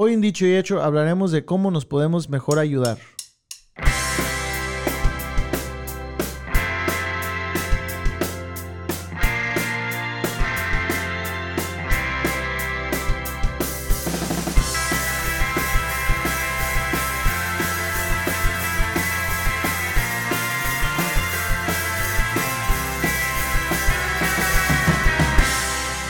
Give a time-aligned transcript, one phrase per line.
[0.00, 2.98] Hoy en Dicho y Hecho hablaremos de cómo nos podemos mejor ayudar.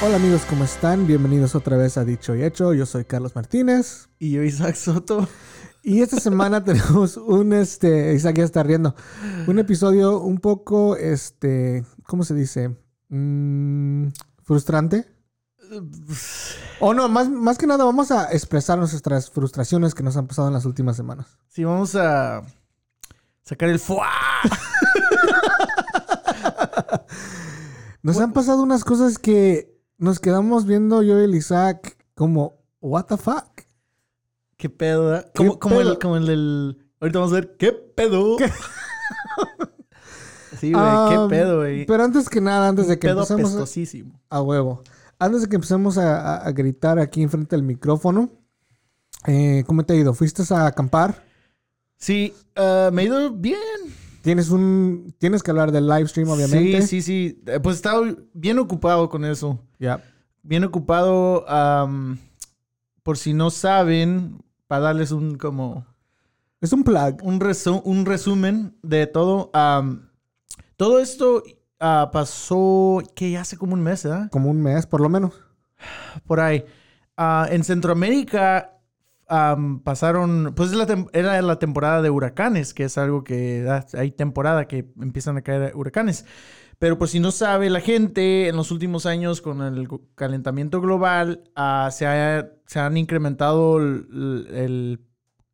[0.08, 1.06] Hola amigos, ¿cómo están?
[1.06, 2.72] Bienvenidos otra vez a Dicho y Hecho.
[2.72, 4.08] Yo soy Carlos Martínez.
[4.18, 5.28] Y yo, Isaac Soto.
[5.82, 8.94] Y esta semana tenemos un, este, Isaac ya está riendo,
[9.46, 12.74] un episodio un poco, este, ¿cómo se dice?
[13.10, 14.06] Mm,
[14.44, 15.04] frustrante.
[16.80, 20.48] O no, más, más que nada vamos a expresar nuestras frustraciones que nos han pasado
[20.48, 21.36] en las últimas semanas.
[21.48, 22.44] Sí, vamos a
[23.42, 24.08] sacar el fuá.
[28.02, 33.06] Nos han pasado unas cosas que nos quedamos viendo yo y el Isaac como, ¿What
[33.06, 33.46] the fuck?
[34.56, 35.16] ¿Qué pedo?
[35.16, 35.26] eh?
[35.36, 35.92] Como, como pedo?
[35.92, 36.78] el, como el del.
[37.00, 37.56] Ahorita vamos a ver.
[37.56, 38.36] ¿Qué pedo?
[40.60, 40.84] sí, güey.
[41.08, 41.86] ¿Qué pedo, güey?
[41.86, 43.54] Pero antes que nada, antes de que pedo empecemos
[44.30, 44.82] a, huevo,
[45.18, 48.30] antes de que empecemos a, a- a gritar aquí enfrente del micrófono,
[49.26, 50.14] eh, ¿cómo te ha ido?
[50.14, 51.24] ¿Fuiste a acampar?
[51.96, 53.58] Sí, ah, me ha ido bien.
[54.28, 56.82] Tienes un, tienes que hablar del live stream, obviamente.
[56.82, 57.42] Sí, sí, sí.
[57.46, 59.58] Eh, Pues estaba bien ocupado con eso.
[59.78, 60.02] Ya.
[60.42, 61.46] Bien ocupado.
[63.02, 65.86] por si no saben, para darles un como.
[66.60, 67.22] Es un plug.
[67.22, 69.50] un, resu- un resumen de todo.
[70.76, 71.42] todo esto
[71.80, 74.28] ah, pasó que hace como un mes, ¿verdad?
[74.30, 75.32] Como un mes, por lo menos.
[76.26, 76.64] Por ahí.
[77.16, 78.77] Ah, en Centroamérica
[79.84, 80.70] pasaron, pues
[81.12, 85.42] era la temporada de huracanes, que es algo que da- hay temporada que empiezan a
[85.42, 86.24] caer huracanes.
[86.78, 91.42] Pero por si no sabe la gente, en los últimos años con el calentamiento global
[91.56, 95.00] ah, se, ha- se han incrementado el,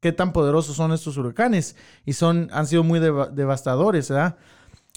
[0.00, 4.12] qué tan poderosos son estos huracanes y son han sido muy deva- devastadores.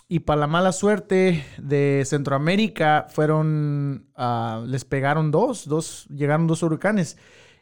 [0.10, 6.62] Y para la mala suerte de Centroamérica fueron, ah, les pegaron dos, dos, llegaron dos
[6.62, 7.18] huracanes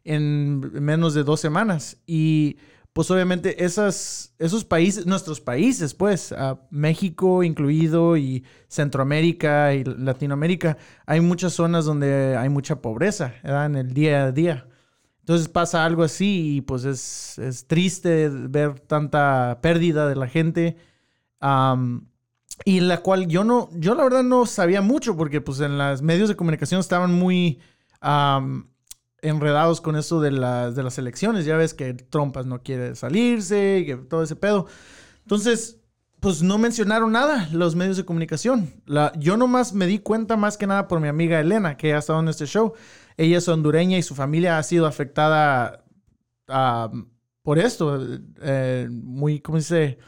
[0.06, 1.98] en menos de dos semanas.
[2.06, 2.58] Y
[2.94, 10.78] pues obviamente esas, esos países, nuestros países, pues, ah, México incluido y Centroamérica y Latinoamérica,
[11.06, 13.66] hay muchas zonas donde hay mucha pobreza, ¿verdad?
[13.66, 14.68] En el día a día.
[15.20, 20.78] Entonces pasa algo así y pues es, es triste ver tanta pérdida de la gente.
[21.40, 22.08] Am,
[22.64, 26.02] y la cual yo no, yo la verdad no sabía mucho porque pues en los
[26.02, 27.60] medios de comunicación estaban muy
[28.00, 28.70] am,
[29.28, 31.46] enredados con eso de las, de las elecciones.
[31.46, 34.68] Ya ves que Trumpas no quiere salirse y que todo ese pedo.
[35.24, 35.80] Entonces,
[36.20, 38.74] pues no mencionaron nada los medios de comunicación.
[38.86, 42.00] La, yo nomás me di cuenta más que nada por mi amiga Elena, que ha
[42.00, 42.74] estado en este show.
[43.18, 45.84] Ella es hondureña y su familia ha sido afectada
[46.48, 46.92] ah,
[47.44, 48.00] por esto.
[48.42, 50.00] eh, muy, ¿cómo dice?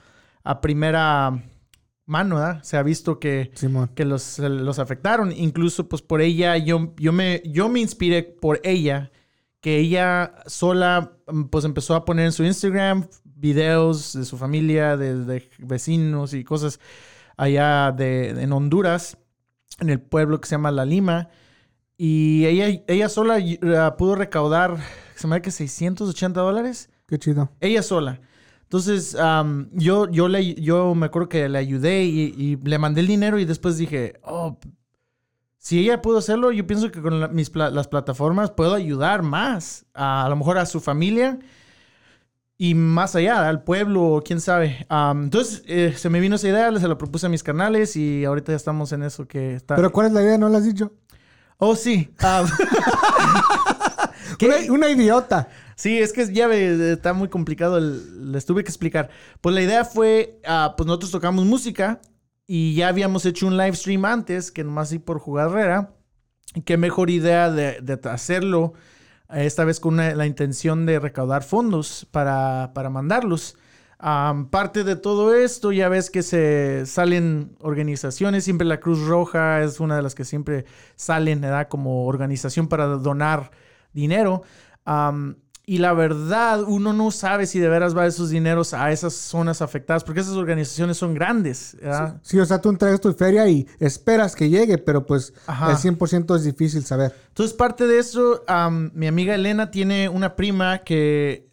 [0.44, 1.44] A primera
[2.08, 2.64] mano, ¿verdad?
[2.64, 3.92] Se ha visto que Simón.
[3.94, 5.32] que los, los afectaron.
[5.32, 9.12] Incluso, pues por ella, yo, yo, me, yo me inspiré por ella,
[9.62, 14.98] que ella sola, mm, pues empezó a poner en su Instagram videos de su familia,
[14.98, 16.80] de, de vecinos y cosas
[17.36, 19.18] allá de, en Honduras,
[19.80, 21.30] en el pueblo que se llama La Lima.
[21.98, 23.58] Y ella, ella sola eh,
[23.98, 24.78] pudo recaudar,
[25.16, 26.90] se me da que 680 dólares.
[27.08, 27.52] Qué chido.
[27.60, 28.22] Ella sola.
[28.68, 33.00] Entonces, am, yo, yo, le, yo me acuerdo que le ayudé y, y le mandé
[33.02, 34.58] el dinero y después dije, oh,
[35.58, 39.22] si ella pudo hacerlo, yo pienso que con la- mis pla- las plataformas puedo ayudar
[39.24, 41.40] más, a, a lo mejor a su familia
[42.58, 44.86] y más allá, al pueblo, o quién sabe.
[44.90, 48.26] Am, entonces, eh, se me vino esa idea, se la propuse a mis canales y
[48.26, 49.76] ahorita ya estamos en eso que está...
[49.78, 50.38] Pero ¿cuál es la idea?
[50.38, 50.92] ¿No la has dicho?
[51.60, 52.10] oh, sí.
[54.42, 55.48] Una, una idiota.
[55.78, 59.12] Sí, es que ya está muy complicado, les tuve que explicar.
[59.42, 62.02] Pues la idea fue, ah, pues nosotros tocamos música
[62.48, 65.94] y ya habíamos hecho un live stream antes, que nomás así por jugarrera.
[66.66, 68.74] Qué mejor idea de, de hacerlo,
[69.30, 73.56] eh, esta vez con una- la intención de recaudar fondos para, para mandarlos.
[74.00, 79.62] Am, parte de todo esto, ya ves que se salen organizaciones, siempre la Cruz Roja
[79.64, 80.66] es una de las que siempre
[80.96, 81.68] salen, ¿verdad?
[81.68, 83.52] Como organización para donar
[83.94, 84.44] dinero.
[84.86, 85.38] Am,
[85.70, 89.62] y la verdad, uno no sabe si de veras va esos dineros a esas zonas
[89.62, 92.22] afectadas, porque esas organizaciones son grandes, ¿verdad?
[92.24, 95.72] Sí, o sea, tú entregas tu feria y esperas que llegue, pero pues Ajá.
[95.72, 97.14] el 100% es difícil saber.
[97.28, 101.50] Entonces, parte de eso, am, mi amiga Elena tiene una prima que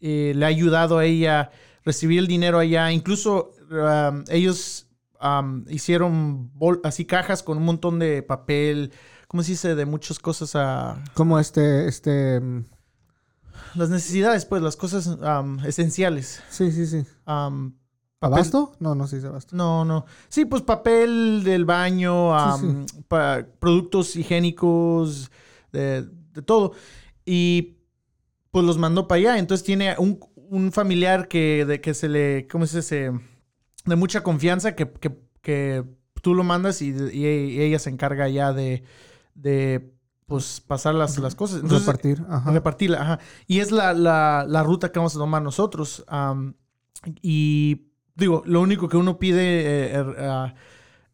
[0.00, 1.50] eh, le ha ayudado a ella a
[1.84, 2.92] recibir el dinero allá.
[2.92, 4.86] Incluso am, ellos
[5.68, 6.52] hicieron
[6.84, 8.92] así cajas con un montón de papel,
[9.26, 9.74] ¿cómo se dice?
[9.74, 11.02] De muchas cosas a...
[11.14, 12.40] Como este, este,
[13.74, 15.18] las necesidades, pues, las cosas
[15.66, 16.42] esenciales.
[16.50, 17.04] Sí, sí, sí.
[17.24, 17.72] Papel-
[18.20, 18.72] ¿Abasto?
[18.80, 19.54] No, no se dice abasto.
[19.54, 20.06] No, no.
[20.28, 22.32] Sí, pues papel del baño,
[23.58, 25.30] productos higiénicos,
[25.72, 26.72] de, de todo.
[27.24, 27.76] Y
[28.50, 29.38] pues los mandó para allá.
[29.38, 33.12] Entonces tiene un, un familiar que, de, que se le, ¿cómo se dice?
[33.84, 35.84] De mucha confianza que, que, que
[36.22, 38.82] tú lo mandas y, y ella se encarga ya de,
[39.34, 39.92] de
[40.26, 41.60] pues pasar las, las cosas.
[41.62, 42.22] Entonces, Repartir.
[42.28, 42.50] Ajá.
[42.50, 43.18] Repartirla, ajá.
[43.46, 46.04] Y es la, la, la ruta que vamos a tomar nosotros.
[46.08, 46.54] am,
[47.22, 47.86] y
[48.16, 50.54] digo, lo único que uno pide eh, ah,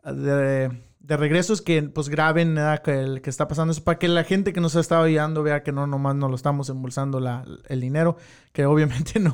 [0.04, 2.80] de, de regreso es que pues graben ¿verdad?
[2.82, 5.42] que, el, que está pasando eso para que la gente que nos ha estado ayudando
[5.42, 8.16] vea que no nomás no lo estamos embolsando la, el dinero,
[8.52, 9.32] que obviamente no,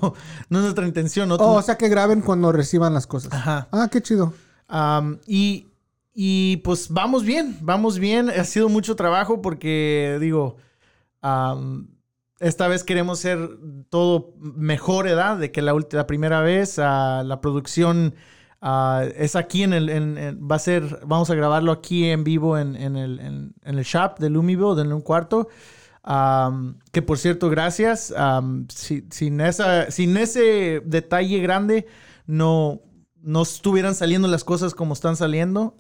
[0.49, 1.31] no es nuestra intención.
[1.31, 3.33] Oh, nosotros- o sea que graben cuando reciban las cosas.
[3.33, 3.69] Ajá.
[3.71, 4.33] Ah, qué chido.
[4.67, 5.69] Am, y,
[6.21, 8.29] y pues vamos bien, vamos bien.
[8.29, 10.57] Ha sido mucho trabajo porque, digo,
[11.23, 11.87] am,
[12.41, 13.39] esta vez queremos hacer
[13.89, 16.81] todo mejor, edad de que la, la primera vez.
[16.81, 18.17] ah, la producción
[18.61, 22.25] ah, es aquí en el, en- en- va a ser, vamos a grabarlo aquí en
[22.25, 25.47] vivo en, en el, en- en el shop de Lumiville, denle un cuarto.
[26.03, 28.11] Am, que por cierto, gracias.
[28.17, 31.87] Am, si- sin, esa, sin ese detalle grande,
[32.27, 32.81] no,
[33.23, 35.75] no estuvieran saliendo las cosas como están saliendo.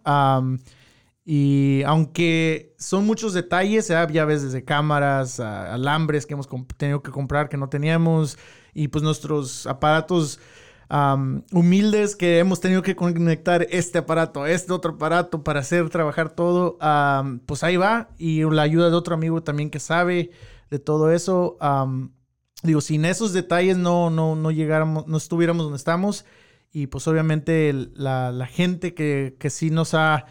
[1.30, 4.06] Y aunque son muchos detalles, ¿eh?
[4.10, 6.48] ya ves desde cámaras, alambres que hemos
[6.78, 8.38] tenido que comprar que no teníamos,
[8.72, 10.40] y pues nuestros aparatos
[10.88, 16.30] am, humildes que hemos tenido que conectar este aparato este otro aparato para hacer trabajar
[16.30, 16.78] todo,
[17.44, 18.08] pues ahí va.
[18.16, 20.30] Y la ayuda de otro amigo también que sabe
[20.70, 21.58] de todo eso.
[22.62, 26.24] digo, sin esos detalles no, no, no llegáramos, no estuviéramos donde estamos.
[26.70, 30.26] Y pues obviamente la, la gente que, que sí nos ha,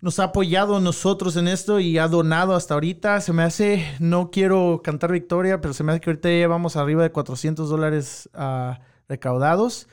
[0.00, 3.20] nos ha apoyado nosotros en esto y ha donado hasta ahorita.
[3.20, 6.76] Se me hace, no quiero cantar victoria, pero se me hace que ahorita ya llevamos
[6.76, 9.88] arriba de 400 dólares ah, recaudados.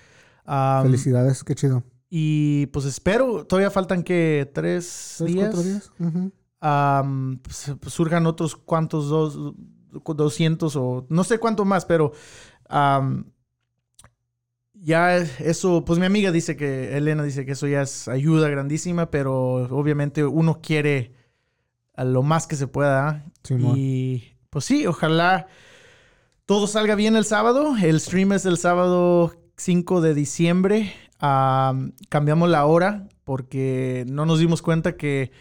[0.45, 1.83] Am, Felicidades, qué chido.
[2.09, 5.49] Y pues espero, todavía faltan que tres, ¿Tres, días.
[5.49, 5.91] cuatro días?
[7.41, 9.55] Pues, surjan otros cuantos, dos,
[9.91, 12.11] 200 o no sé cuánto más, pero
[14.83, 19.09] ya eso, pues mi amiga dice que, Elena dice que eso ya es ayuda grandísima,
[19.09, 21.13] pero obviamente uno quiere
[21.95, 23.23] a lo más que se pueda.
[23.43, 23.75] Simón.
[23.77, 25.47] y pues sí, ojalá
[26.45, 27.75] todo salga bien el sábado.
[27.81, 30.93] El stream es el sábado 5 de diciembre.
[31.19, 35.31] Am, cambiamos la hora porque no nos dimos cuenta que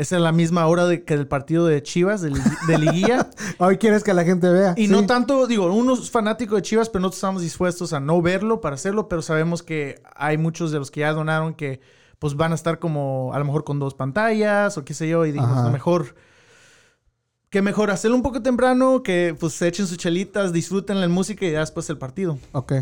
[0.00, 2.30] es la misma hora de, que el partido de Chivas, de,
[2.68, 3.28] de liguilla.
[3.58, 4.74] Hoy quieres que la gente vea.
[4.76, 4.92] Y Sí.
[4.92, 8.60] no tanto, digo, uno es fanático de Chivas, pero nosotros estamos dispuestos a no verlo
[8.60, 11.80] para hacerlo, pero sabemos que hay muchos de los que ya donaron que
[12.18, 15.24] pues van a estar como a lo mejor con dos pantallas o qué sé yo,
[15.26, 15.66] y dijimos, Ajá.
[15.66, 16.14] lo mejor,
[17.50, 21.46] que mejor hacerlo un poco temprano, que pues se echen sus chelitas, disfruten la música
[21.46, 22.38] y ya después el partido.
[22.52, 22.72] Ok.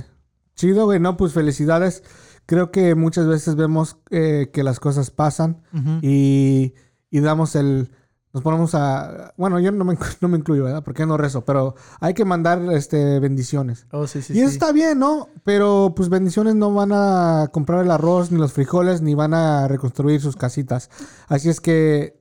[0.55, 0.99] Chido, güey.
[1.01, 2.03] No, pues felicidades.
[2.47, 5.63] Creo que muchas veces vemos eh, que las cosas pasan
[6.01, 6.73] y,
[7.17, 7.91] y damos el...
[8.35, 9.33] Nos ponemos a...
[9.39, 10.85] Bueno, yo no me, no me incluyo, ¿verdad?
[10.85, 13.87] Porque no rezo, pero hay que mandar este, bendiciones.
[13.91, 14.57] Oh, sí, sí, y eso sí.
[14.57, 15.31] está bien, ¿no?
[15.43, 19.67] Pero pues bendiciones no van a comprar el arroz ni los frijoles ni van a
[19.67, 20.91] reconstruir sus casitas.
[21.29, 22.21] Así es que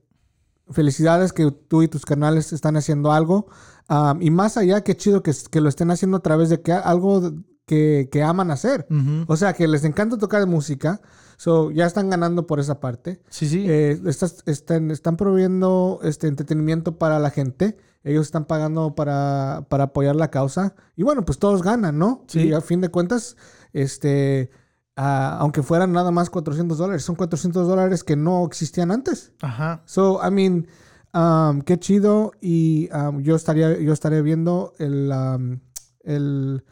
[0.70, 3.48] felicidades que tú y tus canales están haciendo algo.
[3.86, 6.72] Am, y más allá, qué chido que, que lo estén haciendo a través de que,
[6.72, 7.34] algo
[7.66, 8.86] que, que aman hacer.
[9.26, 11.02] O sea, que les encanta tocar música.
[11.36, 13.20] So, ya están ganando por esa parte.
[13.28, 13.64] Sí, sí.
[13.68, 17.76] Eh, estas- están, están proveyendo este entretenimiento para la gente.
[18.04, 20.74] Ellos están pagando para, para apoyar la causa.
[20.96, 22.24] Y bueno, pues todos ganan, ¿no?
[22.28, 22.40] Sí.
[22.48, 23.36] Y a fin de cuentas,
[23.72, 24.50] este,
[24.96, 29.32] ah, aunque fueran nada más 400 dólares, son 400 dólares que no existían antes.
[29.42, 29.82] Ajá.
[29.86, 30.66] So, I mean,
[31.12, 32.32] um, qué chido.
[32.40, 35.58] Y um, yo, estaría, yo estaré viendo el, um,
[36.04, 36.64] el,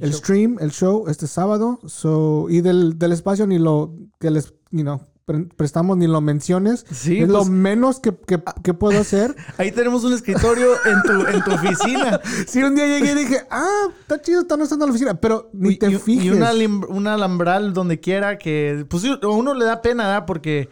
[0.00, 1.78] El stream, el show este sábado.
[1.86, 6.20] So, y del, del espacio ni lo que les, you know, pre- prestamos ni lo
[6.20, 6.86] menciones.
[6.90, 9.36] Sí, es lo menos que, que- que puedo hacer.
[9.58, 12.20] ahí tenemos un escritorio en tu, en tu oficina.
[12.46, 15.74] Si un día llegué y dije, ah, está chido, están usando la oficina, pero ni
[15.74, 16.24] Y- te y, fijes.
[16.24, 18.86] Y un, alim- un alambral donde quiera que...
[18.88, 20.24] Pues sí, a uno le da pena, ¿verdad?
[20.26, 20.68] Porque...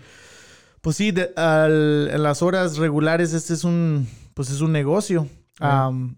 [0.81, 4.09] Pues sí, de- al- en las horas regulares este es un...
[4.33, 5.29] Pues es un negocio.
[5.59, 6.17] Am,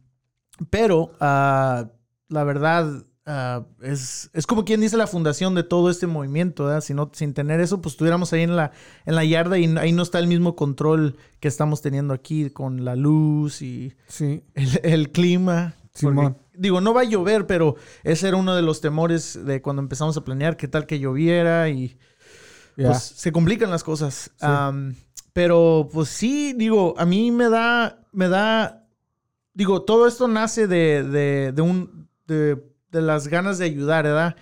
[0.71, 1.87] pero ah,
[2.33, 3.05] la verdad...
[3.27, 6.81] ah, es, es como quien dice la fundación de todo este movimiento, ¿verdad?
[6.81, 8.73] Si no, sin tener eso, pues estuviéramos ahí en la,
[9.07, 12.85] en la yarda y ahí no está el mismo control que estamos teniendo aquí con
[12.85, 15.77] la luz y Sí, el, el clima.
[16.01, 19.83] porque, digo, no va a llover, pero ese era uno de los temores de cuando
[19.83, 21.97] empezamos a planear, qué tal que lloviera y
[22.77, 24.33] pues se complican las cosas.
[25.33, 28.87] Pero pues sí, digo, a mí me da, me da
[29.55, 34.37] digo, todo esto nace de, de, de un, de, de las ganas de ayudar, ¿verdad?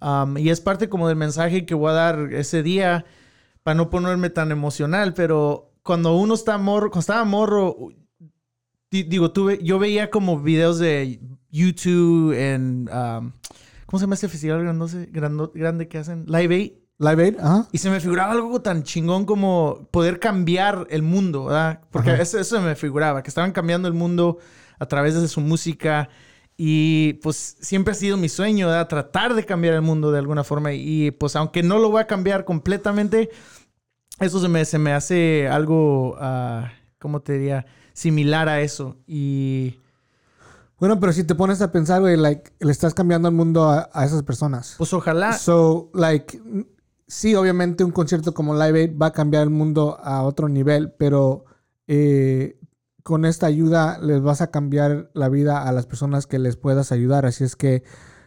[0.00, 3.04] Um, y es parte como del mensaje que voy a dar ese día
[3.62, 7.76] para no ponerme tan emocional, pero cuando uno está morro, cuando estaba morro,
[8.90, 13.32] di- digo, tuve, yo veía como videos de YouTube en, um,
[13.86, 16.26] ¿cómo se llama este festival grandose- grando- grande que hacen?
[16.26, 16.72] Live Aid.
[16.98, 17.68] Live Aid, ajá.
[17.72, 21.80] Y se me figuraba algo tan chingón como poder cambiar el mundo, ¿verdad?
[21.90, 24.38] Porque eso, eso se me figuraba, que estaban cambiando el mundo
[24.78, 26.08] a través de su música.
[26.56, 28.88] Y pues siempre ha sido mi sueño, ¿verdad?
[28.88, 30.72] Tratar de cambiar el mundo de alguna forma.
[30.72, 33.30] Y pues aunque no lo voy a cambiar completamente,
[34.20, 37.66] eso se me, se me hace algo, ah, ¿cómo te diría?
[37.92, 38.96] Similar a eso.
[39.06, 39.80] Y
[40.78, 43.90] Bueno, pero si te pones a pensar, güey, like, le estás cambiando el mundo a,
[43.92, 44.74] a esas personas.
[44.78, 45.34] pues ojalá...
[45.34, 46.40] So, like,
[47.06, 50.92] sí, obviamente un concierto como Live Aid va a cambiar el mundo a otro nivel,
[50.92, 51.44] pero
[51.86, 52.58] eh,
[53.06, 56.90] con esta ayuda les vas a cambiar la vida a las personas que les puedas
[56.90, 57.24] ayudar.
[57.24, 57.84] Así es que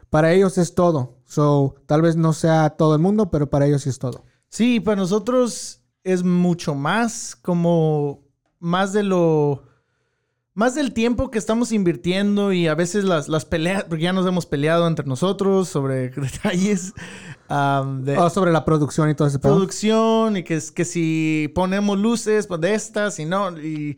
[0.10, 1.18] para ellos es todo.
[1.26, 4.24] So, tal vez no sea todo el mundo, pero para ellos sí es todo.
[4.48, 8.24] Sí, para nosotros es mucho más como
[8.60, 9.64] más de lo
[10.54, 14.26] más del tiempo que estamos invirtiendo y a veces las, las peleas, porque ya nos
[14.28, 19.56] hemos peleado entre nosotros sobre detalles de Oh, sobre la producción y todo ese pedo.
[19.56, 23.98] producción y que, que si ponemos luces pues, de estas y no, y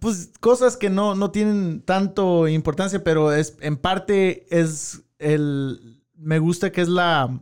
[0.00, 6.38] pues cosas que no, no tienen tanto importancia, pero es en parte es el, me
[6.38, 7.40] gusta que es la,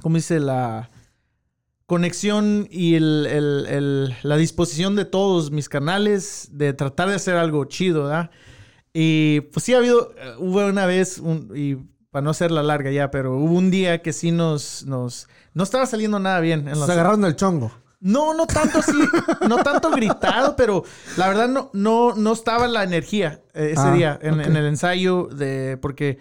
[0.00, 0.38] ¿cómo dice?
[0.40, 0.90] La
[1.86, 7.36] conexión y el, el- el- la disposición de todos mis canales de tratar de hacer
[7.36, 8.30] algo chido, ¿verdad?
[8.94, 11.76] Y pues sí ha habido, eh, hubo una vez, un- y
[12.10, 15.86] para no hacerla larga ya, pero hubo un día que sí nos, nos, no estaba
[15.86, 16.68] saliendo nada bien.
[16.68, 17.72] En Se los- agarraron el chongo.
[18.04, 18.98] No, no tanto así,
[19.48, 20.82] no tanto gritado, pero
[21.16, 25.28] la verdad no, no, no estaba la energía eh, ese Ah, día en, el ensayo
[25.32, 26.18] de porque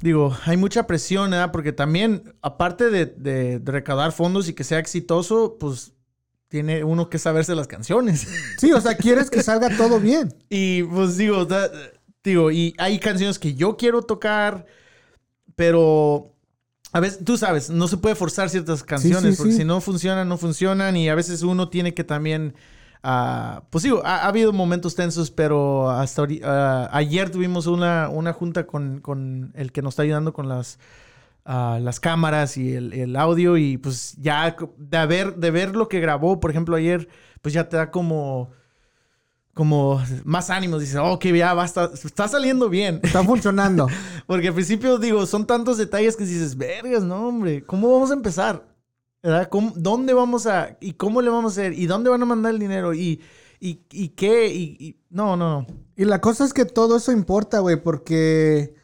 [0.00, 1.52] digo, hay mucha presión, ¿verdad?
[1.52, 5.92] Porque también, aparte de, de- de recaudar fondos y que sea exitoso, pues
[6.48, 8.26] tiene uno que saberse las canciones.
[8.58, 10.32] Sí, o sea, quieres que salga todo bien.
[10.48, 11.70] Y pues digo, da-
[12.22, 14.66] digo, y hay canciones que yo quiero tocar,
[15.56, 16.32] pero
[16.92, 19.58] a veces, tú sabes, no se puede forzar ciertas canciones, sí, porque sí.
[19.58, 22.54] si no funcionan, no funcionan, y a veces uno tiene que también,
[23.02, 28.32] ah, pues digo, ha, ha habido momentos tensos, pero hasta ah, ayer tuvimos una, una
[28.32, 30.78] junta con, con el que nos está ayudando con las...
[31.44, 35.88] ah, las cámaras y el, el audio y pues ya de ver, de ver lo
[35.88, 37.08] que grabó, por ejemplo, ayer,
[37.40, 38.50] pues ya te da como,
[39.56, 40.80] como más ánimos.
[40.82, 43.00] Dices, ok, ya basta, está saliendo bien.
[43.02, 43.86] Está funcionando.
[44.26, 48.14] Porque al principio, digo, son tantos detalles que dices, vergas, no, hombre, ¿cómo vamos a
[48.14, 48.68] empezar?
[49.22, 49.48] ¿Verdad?
[49.48, 51.72] ¿Cómo- ¿Dónde vamos a, y cómo le vamos a hacer?
[51.72, 52.92] ¿Y dónde van a mandar el dinero?
[52.92, 53.22] ¿Y,
[53.58, 54.48] y, y qué?
[54.52, 55.66] Y, y- no, no, no.
[55.96, 58.74] Y la cosa es que todo eso importa, güey, porque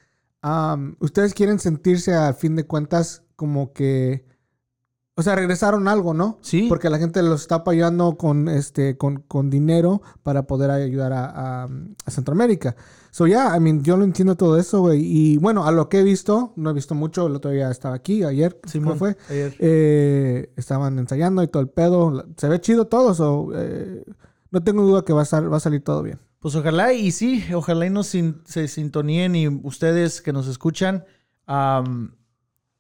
[1.01, 4.25] ustedes quieren sentirse a fin de cuentas como que,
[5.15, 6.39] o sea, regresaron algo, ¿no?
[6.41, 6.67] Sí.
[6.69, 11.25] Porque la gente los está apoyando con, este, con, con dinero para poder ayudar a,
[11.65, 11.69] a-
[12.07, 12.77] a Centroamérica.
[13.11, 15.03] So, yeah, I mean, yo lo entiendo todo eso, güey.
[15.05, 17.95] Y bueno, a lo que he visto, no he visto mucho, el otro día estaba
[17.95, 19.17] aquí, ayer, Simón, ¿cómo fue?
[19.29, 19.55] ayer.
[19.59, 22.25] Eh, estaban ensayando y todo el pedo.
[22.39, 24.05] Se ve chido todo, so, eh,
[24.51, 26.21] no tengo duda que va a, sal- va a salir todo bien.
[26.39, 31.05] Pues ojalá y sí, ojalá y nos sin- se sintoníen y ustedes que nos escuchan,
[31.47, 32.15] am,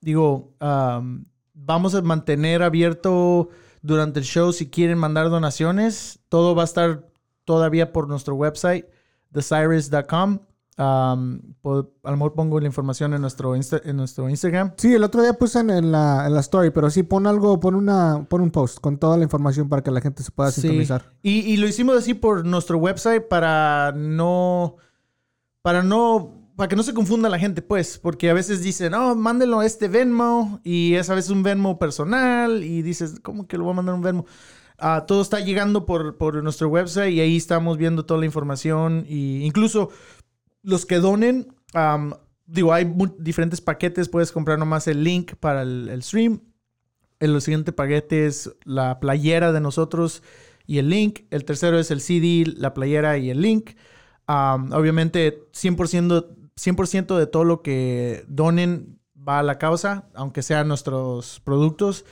[0.00, 1.26] digo, am,
[1.64, 3.48] vamos a mantener abierto
[3.82, 6.20] durante el show si quieren mandar donaciones.
[6.28, 7.08] Todo va a estar
[7.44, 8.86] todavía por nuestro website,
[9.32, 10.38] thecyrus.com.
[10.76, 14.72] Po- a lo mejor pongo la información en nuestro, Insta- en nuestro Instagram.
[14.76, 17.60] Sí, el otro día puse en, en la, en la story, pero sí, pon algo,
[17.60, 20.50] pon una, pon un post con toda la información para que la gente se pueda
[20.50, 20.62] Sí.
[20.62, 21.12] sintonizar.
[21.22, 24.76] Y, y lo hicimos así por nuestro website para no.
[25.62, 26.41] Para no.
[26.62, 27.98] Para que no se confunda la gente, pues.
[27.98, 30.60] Porque a veces dicen, no, mándenlo a este Venmo.
[30.62, 32.62] Y es a veces un Venmo personal.
[32.62, 34.26] Y dices, ¿cómo que lo voy a mandar un Venmo?
[34.78, 39.04] Ah, todo está llegando por, por nuestro website y ahí estamos viendo toda la información.
[39.08, 39.90] Y incluso
[40.62, 41.52] los que donen,
[42.46, 44.08] digo, hay diferentes paquetes.
[44.08, 46.42] Puedes comprar nomás el link para el, el stream.
[47.18, 50.22] El siguiente paquete es la playera de nosotros
[50.68, 51.22] y el link.
[51.30, 53.70] El tercero es el CD, la playera y el link.
[54.28, 60.68] Am, obviamente, 100%, 100 de todo lo que donen va a la causa, aunque sean
[60.68, 62.04] nuestros productos.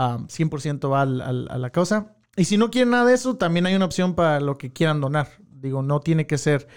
[0.00, 2.14] am, 100% va al- al- a la causa.
[2.36, 5.00] Y si no quieren nada de eso, también hay una opción para lo que quieran
[5.00, 5.26] donar.
[5.50, 6.68] Digo, no tiene que ser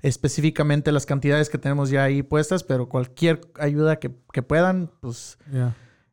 [0.00, 5.36] específicamente las cantidades que tenemos ya ahí puestas, pero cualquier ayuda que, que puedan, pues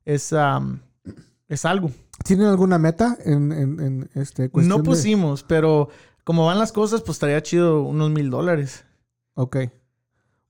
[0.05, 0.81] es, am,
[1.47, 1.89] es algo.
[2.25, 5.87] ¿Tienen alguna meta en, en, en este cuestión No de- pusimos, pero
[6.25, 8.83] como van las cosas, pues estaría chido unos mil dólares.
[9.35, 9.57] Ok.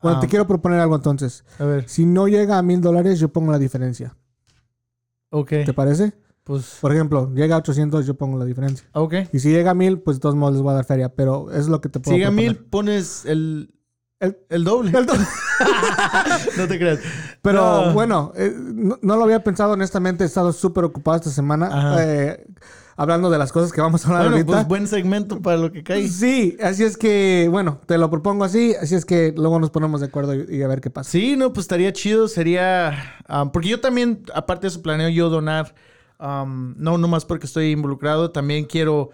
[0.02, 0.22] Bueno, Ah.
[0.22, 1.44] te quiero proponer algo entonces.
[1.60, 4.16] A ver, Si no llega a mil dólares, yo pongo la diferencia.
[5.32, 5.50] ok.
[5.66, 6.14] ¿Te parece?
[6.44, 8.88] Pues, Por ejemplo, llega a 800, yo pongo la diferencia.
[8.94, 9.14] ok.
[9.34, 11.10] Y si llega a mil, pues de todos modos les voy a dar feria.
[11.10, 13.74] Pero es lo que te puedo Si llega a mil, pones el,
[14.20, 14.98] El- el doble.
[14.98, 15.26] El doble.
[16.58, 17.00] no te creas.
[17.42, 17.94] Pero No.
[17.94, 20.24] bueno, eh, no, no lo había pensado honestamente.
[20.24, 21.68] He estado súper ocupado esta semana.
[21.68, 22.04] Ajá.
[22.04, 22.46] eh,
[22.98, 24.54] hablando de las cosas que vamos a hablar Bueno, ahorita.
[24.54, 26.08] pues buen segmento para lo que cae.
[26.10, 28.76] Sí, así es que, bueno, te lo propongo así.
[28.76, 31.10] Así es que luego nos ponemos de acuerdo y, y a ver qué pasa.
[31.12, 32.28] Sí, no, pues estaría chido.
[32.28, 33.16] Sería.
[33.54, 35.74] porque yo también, aparte de eso, planeo yo donar.
[36.20, 39.12] am, no nomás porque estoy involucrado, también quiero.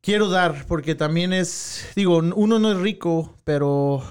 [0.00, 1.86] Quiero dar, porque también es.
[1.96, 4.02] Digo, uno no es rico, pero.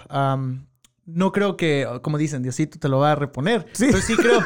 [1.07, 3.65] No creo que, como dicen, Diosito te lo va a reponer.
[3.71, 3.85] Sí.
[3.89, 4.39] Pero sí creo.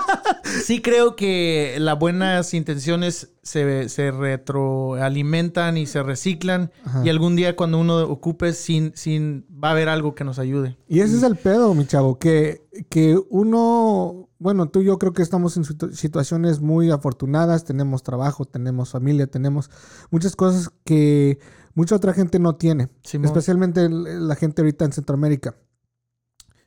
[0.64, 6.70] sí creo que las buenas intenciones se, se retroalimentan y se reciclan.
[6.84, 7.02] Ajá.
[7.04, 10.76] Y algún día cuando uno ocupe, sin, sin, va a haber algo que nos ayude.
[10.88, 15.12] Y ese es el pedo, mi chavo, que, que uno, bueno, tú y yo creo
[15.12, 19.70] que estamos en situ- situaciones muy afortunadas, tenemos trabajo, tenemos familia, tenemos
[20.10, 21.38] muchas cosas que
[21.74, 23.26] mucha otra gente no tiene, Simón.
[23.26, 25.56] especialmente la gente ahorita en Centroamérica.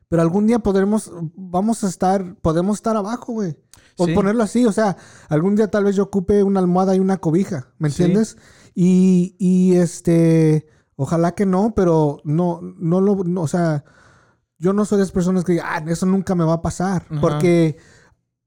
[0.09, 3.55] Pero algún día podremos, vamos a estar, podemos estar abajo, güey.
[3.97, 4.13] Sí.
[4.13, 4.95] ponerlo así, o sea,
[5.27, 8.03] algún día tal vez yo ocupe una almohada y una cobija, ¿me Sí.
[8.03, 8.37] entiendes?
[8.73, 13.83] Y, y este, ojalá que no, pero no, no lo, no, o sea,
[14.57, 17.05] yo no soy de esas personas que digan, ah, eso nunca me va a pasar.
[17.09, 17.19] Ajá.
[17.19, 17.75] Porque,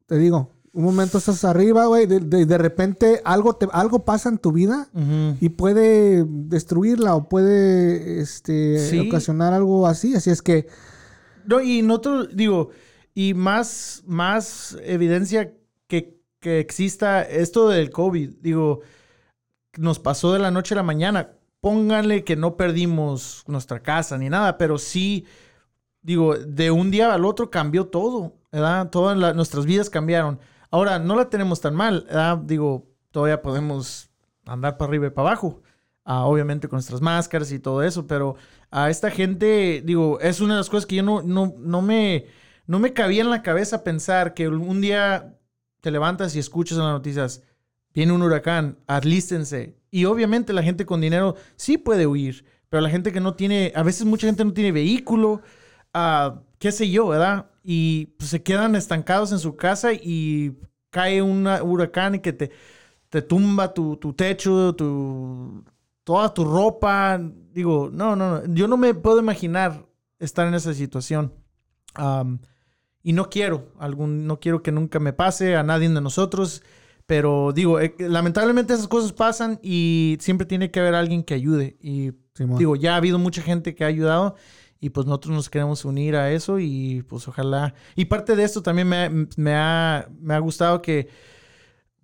[0.07, 4.31] te digo, un momento estás arriba, güey, de, de, de repente algo, te, algo pasa
[4.31, 4.89] en tu vida
[5.39, 9.07] y puede destruirla o puede este, Sí.
[9.07, 10.15] ocasionar algo así.
[10.15, 10.67] Así es que,
[11.47, 12.71] No, y nosotros, digo,
[13.15, 15.53] y más, más evidencia
[15.87, 18.81] que, que exista esto del COVID, digo,
[19.77, 21.33] nos pasó de la noche a la mañana.
[21.61, 25.27] Pónganle que no perdimos nuestra casa ni nada, pero sí,
[26.01, 28.35] digo, de un día al otro cambió todo.
[28.91, 30.39] Todas nuestras vidas cambiaron.
[30.71, 32.07] Ahora, no la tenemos tan mal.
[32.45, 34.11] Digo, todavía podemos
[34.45, 35.63] andar para arriba y para abajo.
[36.05, 38.35] Ah, obviamente con nuestras máscaras y todo eso, pero
[38.73, 42.27] a esta gente, digo, es una de las cosas que yo no, no, no me,
[42.67, 45.39] no me cabía en la cabeza pensar que un día
[45.83, 47.43] te levantas y escuchas en las noticias,
[47.93, 49.77] viene un huracán, alístense.
[49.91, 53.73] Y obviamente la gente con dinero sí puede huir, pero la gente que no tiene,
[53.77, 55.43] a veces mucha gente no tiene vehículo,
[55.93, 57.51] ah, qué sé yo, ¿verdad?
[57.63, 60.57] Y pues, se quedan estancados en su casa y
[60.89, 62.51] cae un huracán y que te,
[63.11, 65.63] te tumba tu, tu techo, tu,
[66.05, 67.21] toda tu ropa.
[67.53, 68.55] Digo, no, no, no.
[68.55, 69.87] Yo no me puedo imaginar
[70.19, 71.33] estar en esa situación.
[73.05, 76.63] Y no quiero, algún, no quiero que nunca me pase a nadie de nosotros.
[77.07, 81.77] Pero digo, eh, lamentablemente esas cosas pasan y siempre tiene que haber alguien que ayude.
[81.81, 82.59] Y Simón.
[82.59, 84.37] digo, ya ha habido mucha gente que ha ayudado
[84.81, 87.75] y pues nosotros nos queremos unir a eso y pues ojalá.
[87.97, 91.09] Y parte de esto también me, me, ha, me ha gustado que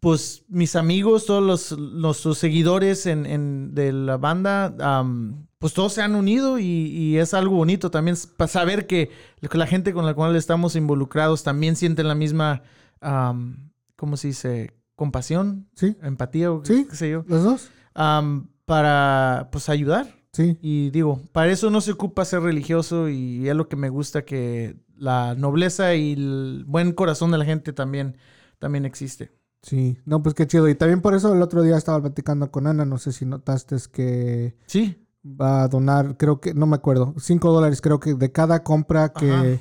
[0.00, 5.92] pues mis amigos, todos los, nuestros seguidores en, en- de la banda, am, pues todos
[5.92, 9.11] se han unido y, y es algo bonito también para saber que
[9.52, 12.62] la gente con la cual estamos involucrados también sienten la misma,
[13.00, 14.74] am, ¿cómo se dice?
[14.94, 16.87] Compasión, Sí, empatía o Sí.
[16.90, 17.70] qué sé yo, los dos.
[17.94, 20.14] am, para pues ayudar.
[20.32, 20.58] Sí.
[20.61, 24.24] Y digo, para eso no se ocupa ser religioso y es lo que me gusta
[24.24, 28.16] que la nobleza y el buen corazón de la gente también,
[28.58, 29.30] también existe.
[29.62, 30.68] Sí, no, pues qué chido.
[30.68, 33.77] Y también por eso el otro día estaba platicando con Ana, no sé si notaste
[33.92, 38.31] que Sí, va a donar, creo que, no me acuerdo, 5 dólares creo que de
[38.33, 39.12] cada compra Ajá.
[39.14, 39.61] que,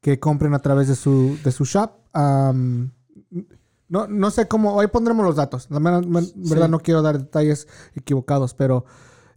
[0.00, 1.90] que compren a través de su, de su shop.
[2.12, 2.92] Am,
[3.88, 5.68] no, no sé cómo, ahí pondremos los datos.
[5.70, 6.54] La verdad, Sí.
[6.70, 8.84] no quiero dar detalles equivocados, pero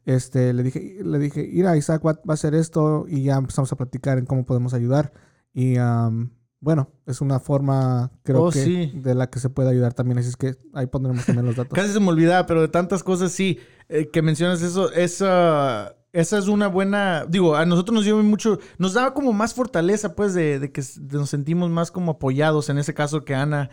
[0.06, 3.72] este, le dije, le dije, mira, Isaac va, va a hacer esto y ya empezamos
[3.72, 5.13] a platicar en cómo podemos ayudar.
[5.54, 6.32] Y am,
[6.63, 8.91] bueno, es una forma, creo Oh, que, sí.
[8.95, 10.17] de la que se puede ayudar también.
[10.17, 11.73] Así es que ahí pondremos también los datos.
[11.76, 16.38] casi se me olvidaba, pero de tantas cosas sí, eh, que mencionas eso, esa, esa
[16.38, 20.34] es una buena, digo, a nosotros nos dio mucho, nos daba como más fortaleza, pues,
[20.34, 23.69] de, de que nos sentimos más como apoyados, en ese caso que Ana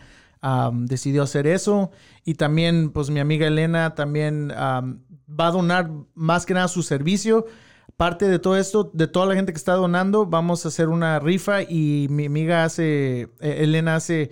[0.73, 1.91] decidió hacer eso,
[2.25, 4.99] y también, pues, mi amiga Elena también am,
[5.29, 7.45] va a donar más que nada su servicio.
[8.01, 11.19] Parte de todo esto, de toda la gente que está donando, vamos a hacer una
[11.19, 14.31] rifa y mi amiga hace, eh, Elena hace,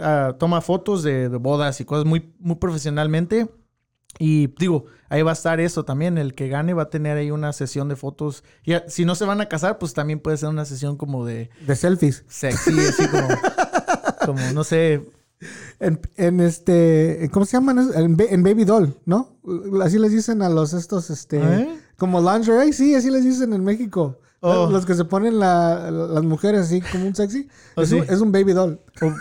[0.00, 3.48] ah, toma fotos de, de bodas y cosas muy, muy profesionalmente.
[4.18, 6.18] Y digo, ahí va a estar eso también.
[6.18, 8.44] El que gane va a tener ahí una sesión de fotos.
[8.66, 11.48] Y si no se van a casar, pues también puede ser una sesión como de
[11.66, 12.26] De selfies.
[12.28, 13.28] sexy, así como,
[14.26, 15.10] como no sé,
[15.80, 17.78] En, en este, ¿cómo se llaman?
[17.94, 19.38] En, en Baby Doll, ¿no?
[19.82, 21.78] Así les dicen a los estos, este, ¿Eh?
[21.96, 24.18] Como lingerie, sí, así les dicen en México.
[24.40, 24.68] Oh.
[24.70, 27.48] Los que se ponen la- las mujeres así como un sexy.
[27.76, 27.94] Oh, es, sí.
[27.96, 28.78] un, es un Baby Doll.
[29.00, 29.12] O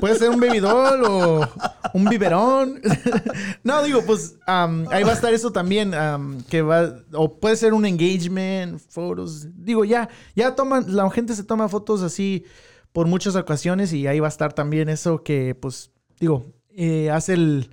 [0.00, 1.48] puede ser un baby doll o
[1.92, 2.80] un biberón.
[3.64, 5.94] no, digo, pues am, ahí va a estar eso también.
[5.94, 7.00] am, que va.
[7.12, 9.48] O puede ser un engagement, fotos.
[9.54, 12.44] Digo, ya, ya toman, la gente se toma fotos así
[12.92, 17.34] por muchas ocasiones y ahí va a estar también eso que, pues, digo, eh, hace
[17.34, 17.70] el,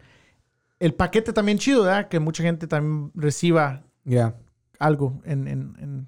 [0.79, 2.09] el paquete también chido, ¿verdad?
[2.09, 4.35] Que mucha gente también reciba Ya.
[4.79, 6.07] algo en, en- en-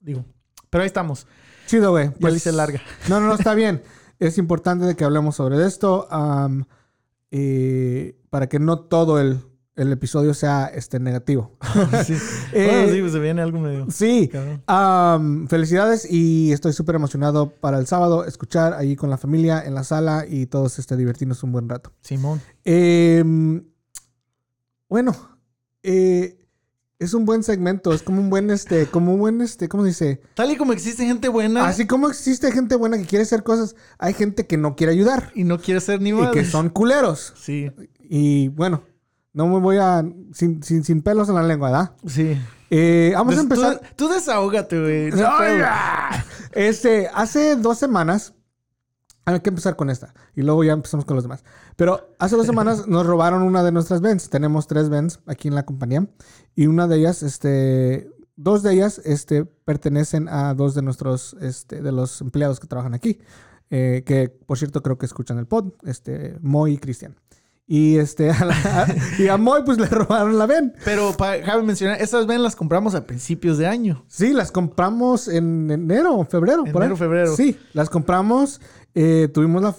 [0.00, 0.24] digo.
[0.70, 1.26] Pero ahí estamos.
[1.66, 2.06] Chido, güey.
[2.08, 2.80] Ya Pues- hice larga.
[3.08, 3.82] No, no, no, está bien.
[4.18, 6.08] Es importante de que hablemos sobre esto
[8.30, 9.40] para que no todo el,
[9.76, 11.56] el episodio sea este, negativo.
[12.04, 12.14] sí.
[12.52, 13.86] Eh, bueno, sí, pues se viene algo medio.
[13.90, 14.28] Sí,
[14.66, 19.74] am, felicidades y estoy súper emocionado para el sábado escuchar ahí con la familia en
[19.74, 21.92] la sala y todos este, divertirnos un buen rato.
[22.00, 22.40] Simón.
[22.64, 23.62] Em,
[24.88, 25.14] bueno,
[25.82, 26.44] eh,
[26.98, 29.88] es un buen segmento, es como un buen, este, como un buen, este, ¿cómo se
[29.90, 30.20] dice?
[30.34, 33.76] Tal y como existe gente buena Así como existe gente buena que quiere hacer cosas,
[33.98, 36.32] hay gente que no quiere ayudar y no quiere ser ni y madre.
[36.40, 37.34] que son culeros.
[37.36, 38.82] Sí, Y bueno,
[39.32, 41.92] no me voy a, sin, sin, sin pelos en la lengua, ¿verdad?
[42.06, 42.36] sí.
[42.70, 43.80] Eh, vamos a empezar.
[43.96, 45.10] Tú, tú desahógate, güey.
[45.12, 45.26] No.
[46.52, 48.34] Este, hace dos semanas.
[49.34, 50.14] Hay que empezar con esta.
[50.34, 51.44] Y luego ya empezamos con los demás.
[51.76, 54.30] Pero hace dos semanas nos robaron una de nuestras Vans.
[54.30, 56.06] Tenemos tres Vans aquí en la compañía.
[56.54, 58.10] Y una de ellas, este.
[58.36, 62.94] Dos de ellas, este, pertenecen a dos de nuestros, este, de los empleados que trabajan
[62.94, 63.18] aquí.
[63.70, 65.72] Eh, que, por cierto, creo que escuchan el pod.
[65.84, 67.16] Este, Moy y Cristian.
[67.70, 68.86] Y este, a la-
[69.18, 70.72] y a Moy, pues le robaron la Van.
[70.86, 74.04] Pero para mencionar, esas ven las compramos a principios de año.
[74.08, 76.64] Sí, las compramos en enero febrero.
[76.64, 76.86] por ahí.
[76.86, 77.36] Enero, febrero.
[77.36, 78.60] Sí, las compramos.
[78.94, 79.74] Eh, tuvimos la,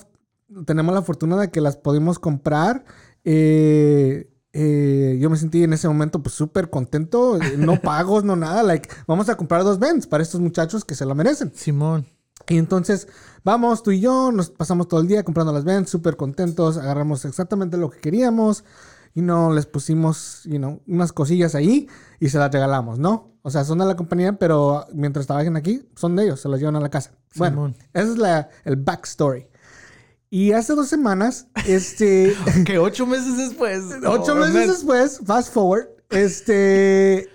[0.65, 2.83] tenemos la fortuna de que las pudimos comprar.
[3.23, 7.37] eh, eh, yo me sentí en ese momento pues súper contento.
[7.57, 8.63] No pagos, no nada.
[8.63, 11.51] Like, vamos a comprar dos Vans para estos muchachos que se lo merecen.
[11.55, 12.05] Simón.
[12.47, 13.07] Y entonces,
[13.43, 17.25] vamos, tú y yo, nos pasamos todo el día comprando las Vans, súper contentos, agarramos
[17.25, 18.63] exactamente lo que queríamos
[19.13, 21.87] y no les pusimos, you know, unas cosillas ahí
[22.19, 23.33] y se las regalamos, ¿no?
[23.41, 26.59] O sea, son de la compañía, pero mientras trabajen aquí, son de ellos, se las
[26.59, 27.11] llevan a la casa.
[27.35, 27.75] Bueno, Simón.
[27.93, 29.47] esa es la, el backstory.
[30.29, 33.83] Y hace dos semanas, este, Que ocho meses después.
[34.05, 34.67] ocho no, meses man.
[34.67, 37.27] después, fast forward, este,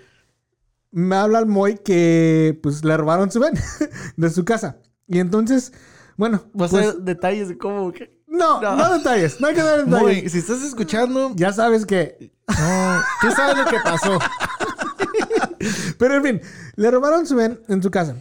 [0.91, 3.53] me habla el Moy que, pues, le robaron su ven
[4.17, 4.77] de su casa.
[5.07, 5.73] Y entonces,
[6.17, 7.91] bueno, Vas pues, a detalles de cómo.
[7.91, 8.93] que- no, no, No.
[8.97, 10.01] detalles, no hay que dar detalles.
[10.01, 14.19] Moy, si estás escuchando, Ya sabes que, no, tú sabes lo que pasó.
[15.97, 16.41] pero en fin,
[16.75, 18.15] le robaron su ven en su casa.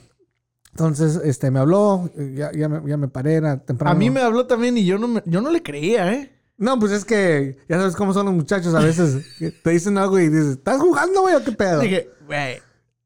[0.71, 3.95] Entonces, este, me habló, ya, ya, me, ya me paré, era temprano.
[3.95, 6.31] A mí me habló también y yo no, me- yo no le creía, ¿eh?
[6.57, 9.25] No, pues es que ya sabes cómo son los muchachos a veces.
[9.63, 11.81] te dicen algo y dices, ¿estás jugando, güey, o qué pedo?
[11.81, 12.61] Dije, güey,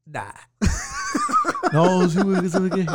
[0.07, 0.33] nah.
[1.73, 2.87] no, sí, güey, ¿sabe qué?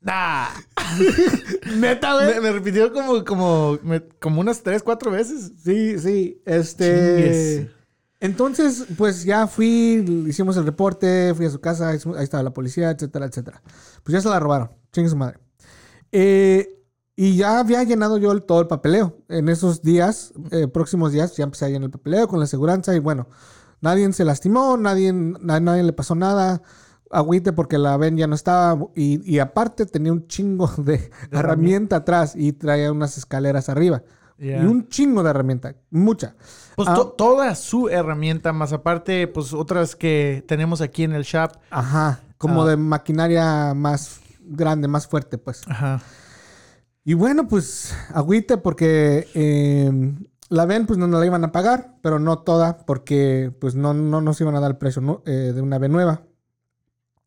[0.00, 0.46] Nah.
[1.76, 2.34] Neta, güey.
[2.34, 5.52] Me, me repitió como, como, me- como unas tres, cuatro veces.
[5.62, 6.42] Sí, sí.
[6.44, 6.86] Este.
[7.66, 7.70] Chingues.
[8.20, 12.90] Entonces, pues ya fui, hicimos el reporte, fui a su casa, ahí estaba la policía,
[12.90, 13.62] etcétera, etcétera.
[14.02, 14.70] Pues ya se la robaron.
[14.92, 15.38] Chingue su madre.
[16.10, 16.74] Eh,
[17.14, 19.18] y ya había llenado yo el- todo el papeleo.
[19.28, 22.94] En esos días, eh, próximos días, ya empecé a llenar el papeleo con la aseguranza
[22.94, 23.28] y bueno,
[23.80, 26.62] nadie se lastimó, nadie, na- nadie le pasó nada.
[27.10, 31.96] Agüite porque la ven ya no estaba y, y aparte tenía un chingo de herramienta
[31.96, 34.02] atrás y traía unas escaleras arriba.
[34.40, 36.36] Y un chingo de herramienta, mucha.
[36.76, 36.94] Pues Ah.
[36.94, 41.50] to- toda su herramienta, más aparte, pues otras que tenemos aquí en el shop.
[41.70, 42.68] Ajá, como Ah.
[42.68, 45.62] de maquinaria más grande, más fuerte, pues.
[45.66, 46.00] Ajá.
[47.04, 49.90] Y bueno, pues agüite porque eh,
[50.50, 53.92] la ven, pues no nos la iban a pagar, pero no toda, porque pues no,
[53.92, 56.22] no nos iban a dar el precio eh, de una ven nueva.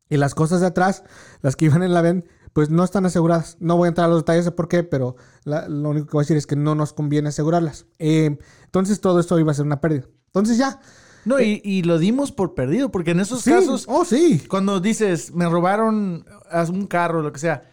[0.08, 1.04] Y las cosas de atrás,
[1.40, 3.56] las que iban en la ven, pues no están aseguradas.
[3.60, 6.12] No voy a entrar a los detalles de por qué, pero la- lo único que
[6.12, 7.86] voy a decir es que no nos conviene asegurarlas.
[7.98, 10.06] Eh, entonces todo esto iba a ser una pérdida.
[10.26, 10.80] Entonces ya.
[11.24, 14.42] No, y, y lo dimos por perdido, porque en esos Sí, casos, oh sí.
[14.48, 16.24] cuando dices, me robaron
[16.68, 17.70] un carro, lo que sea,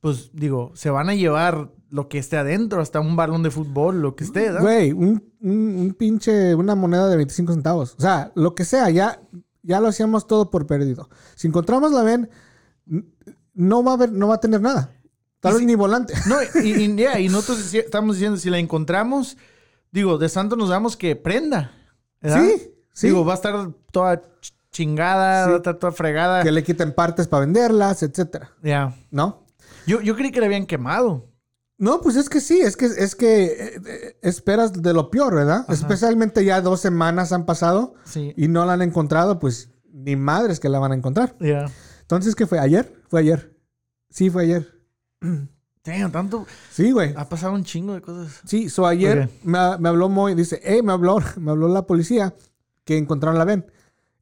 [0.00, 4.00] pues digo, se van a llevar lo que esté adentro, hasta un balón de fútbol,
[4.00, 4.60] lo que esté, ¿no?
[4.62, 7.94] Güey, un, un- un pinche, una moneda de 25 centavos.
[7.98, 9.20] O sea, lo que sea, ya,
[9.66, 11.08] ya lo hacíamos todo por perdido.
[11.34, 12.30] Si encontramos la ven,
[13.54, 14.92] no va a haber, no va a tener nada.
[15.40, 16.14] Tal vez si- ni volante.
[16.26, 19.36] No, y, y, ya, y nosotros estamos diciendo, si la encontramos,
[19.92, 21.72] digo, de santo nos damos que prenda.
[22.20, 22.42] ¿verdad?
[22.44, 23.06] Sí, sí.
[23.08, 25.50] Digo, va a estar toda ch- chingada, Sí.
[25.50, 26.42] va a estar toda fregada.
[26.42, 28.52] que le quiten partes para venderlas, etcétera.
[28.62, 28.94] Ya.
[29.10, 29.44] ¿No?
[29.86, 31.28] Yo, yo creí que la habían quemado.
[31.78, 35.34] No, pues es que sí, es que, es que eh, eh, esperas de lo peor,
[35.34, 35.60] ¿verdad?
[35.64, 35.72] Ajá.
[35.74, 38.32] Especialmente ya dos semanas han pasado Sí.
[38.36, 41.36] y no la han encontrado, pues ni madres que la van a encontrar.
[41.38, 41.66] Ya.
[42.00, 42.58] Entonces, ¿qué fue?
[42.58, 42.94] ¿Ayer?
[43.08, 43.54] Fue ayer.
[44.10, 44.72] Sí, fue ayer.
[45.84, 46.46] Damn, tanto.
[46.70, 47.12] Sí, güey.
[47.16, 48.40] Ha pasado un chingo de cosas.
[48.44, 52.34] Sí, so ayer me, me habló Moy, dice, hey, me habló, me habló la policía
[52.84, 53.66] que encontraron la ven.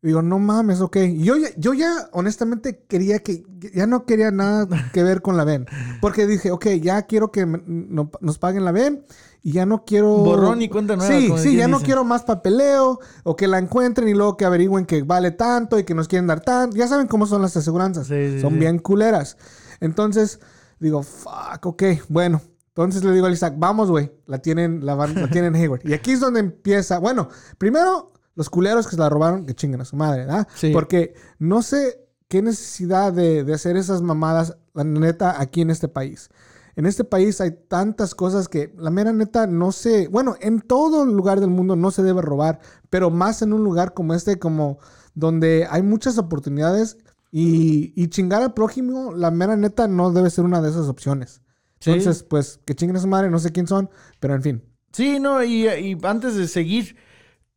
[0.05, 0.99] Y digo, no mames, ok.
[1.17, 3.43] Yo ya, yo ya honestamente quería que,
[3.75, 5.67] ya no quería nada que ver con la ven.
[6.03, 9.07] Porque dije, ok, ya quiero que me- no- nos paguen la ven
[9.43, 10.09] y ya no quiero...
[10.19, 14.07] Borrón y cuenta nueva, Sí, sí, ya no quiero más papeleo o que la encuentren
[14.09, 16.77] y luego que averigüen que vale tanto y que nos quieren dar tanto.
[16.77, 18.07] Ya saben cómo son las aseguranzas.
[18.07, 18.59] Sí, sí, son sí.
[18.59, 19.38] bien culeras.
[19.81, 20.38] Entonces,
[20.81, 22.43] digo, fuck, ok, bueno.
[22.69, 24.12] Entonces le digo a Isaac, vamos, güey.
[24.27, 25.81] La tienen, la, van- la tienen en Hayward.
[25.88, 26.99] Y aquí es donde empieza.
[26.99, 30.49] Bueno, primero, los culeros que se la robaron, que chinguen a su madre, ¿verdad?
[30.55, 30.70] Sí.
[30.73, 35.88] Porque no sé qué necesidad de, de hacer esas mamadas, la neta, aquí en este
[35.88, 36.31] país.
[36.77, 40.09] En este país hay tantas cosas que la mera neta no se...
[40.09, 43.94] Bueno, en todo lugar del mundo no se debe robar, pero más en un lugar
[43.94, 44.79] como este, como
[45.14, 46.99] donde hay muchas oportunidades
[47.31, 51.42] y, y chingar al prójimo, la mera neta no debe ser una de esas opciones.
[51.79, 51.90] Sí.
[51.90, 54.64] Entonces, pues, que chinguen a su madre, no sé quién son, pero en fin.
[54.92, 56.97] Sí, no, y, y antes de seguir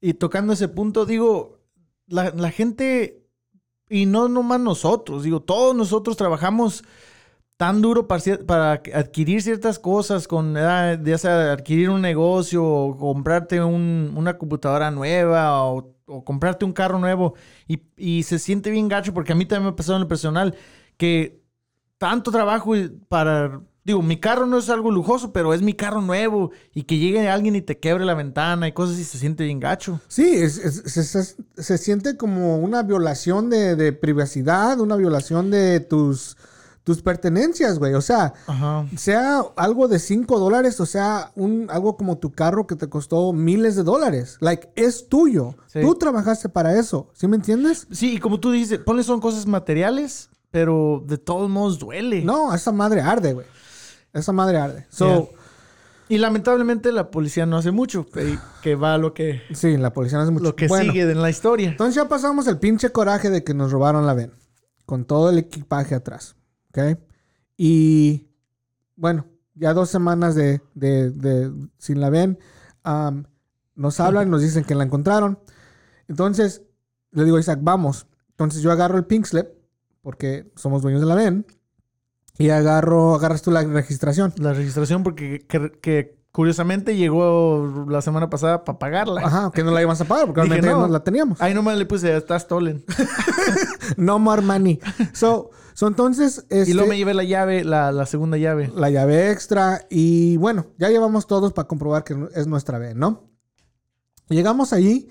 [0.01, 1.59] y tocando ese punto, digo,
[2.07, 3.25] la, la gente,
[3.89, 6.83] y no nomás nosotros, digo, todos nosotros trabajamos
[7.57, 12.97] tan duro para, para adquirir ciertas cosas, con ah, ya sea adquirir un negocio o
[12.97, 15.93] comprarte un- una computadora nueva o,
[16.25, 17.33] comprarte un carro nuevo
[17.67, 20.07] y, y se siente bien gacho porque a mí también me ha pasado en lo
[20.07, 20.55] personal
[20.97, 21.41] que
[21.97, 22.73] tanto trabajo
[23.09, 23.61] para...
[23.87, 27.29] Digo, mi carro no es algo lujoso, pero es mi carro nuevo y que llegue
[27.29, 30.01] alguien y te quebre la ventana y cosas y se siente bien gacho.
[30.09, 35.49] Sí, es- es- se, se- se siente como una violación de, de privacidad, una violación
[35.51, 36.35] de tus,
[36.83, 37.93] tus pertenencias, güey.
[37.93, 38.85] O sea, Ajá.
[38.97, 43.31] sea algo de 5 dólares, o sea, un, algo como tu carro que te costó
[43.31, 44.35] miles de dólares.
[44.41, 45.55] Like, es tuyo.
[45.67, 45.79] Sí.
[45.79, 47.09] Tú trabajaste para eso.
[47.13, 47.87] ¿Sí me entiendes?
[47.91, 52.21] Sí, y como tú dices, ponle son cosas materiales, pero de todos modos duele.
[52.23, 53.45] No, esa madre arde, güey.
[54.13, 54.87] Esa madre arde.
[54.89, 55.29] So,
[56.09, 59.91] Y lamentablemente la policía no hace mucho, que, que va a lo que, sí, la
[59.93, 60.43] policía no hace mucho.
[60.45, 61.69] lo que Bueno, sigue en la historia.
[61.69, 64.31] Entonces ya pasamos el pinche coraje de que nos robaron la ven.
[64.85, 66.35] Con todo el equipaje atrás.
[66.69, 66.97] ¿Ok?
[67.57, 68.29] Y
[68.95, 72.39] bueno, ya dos semanas de, de- de- sin la ven.
[73.75, 75.39] nos hablan, nos dicen que la encontraron.
[76.07, 76.61] Entonces
[77.11, 78.07] le digo a Isaac, vamos.
[78.29, 79.47] Entonces yo agarro el pink slip,
[80.01, 81.45] porque somos dueños de la ven.
[82.37, 84.33] Y agarro, agarras tú la registración.
[84.37, 89.21] La registración, porque que, que curiosamente llegó la semana pasada para pagarla.
[89.25, 90.81] Ajá, que no la íbamos a pagar, porque realmente no.
[90.81, 91.41] no la teníamos.
[91.41, 92.83] Ahí nomás le puse, está stolen.
[93.97, 94.79] No more money.
[95.13, 96.45] So, so entonces.
[96.51, 98.69] Y luego este- me llevé la llave, la, la segunda llave.
[98.75, 103.31] la llave extra y bueno, ya llevamos todos para comprobar que es nuestra B, ¿no?
[104.29, 105.09] Llegamos allí.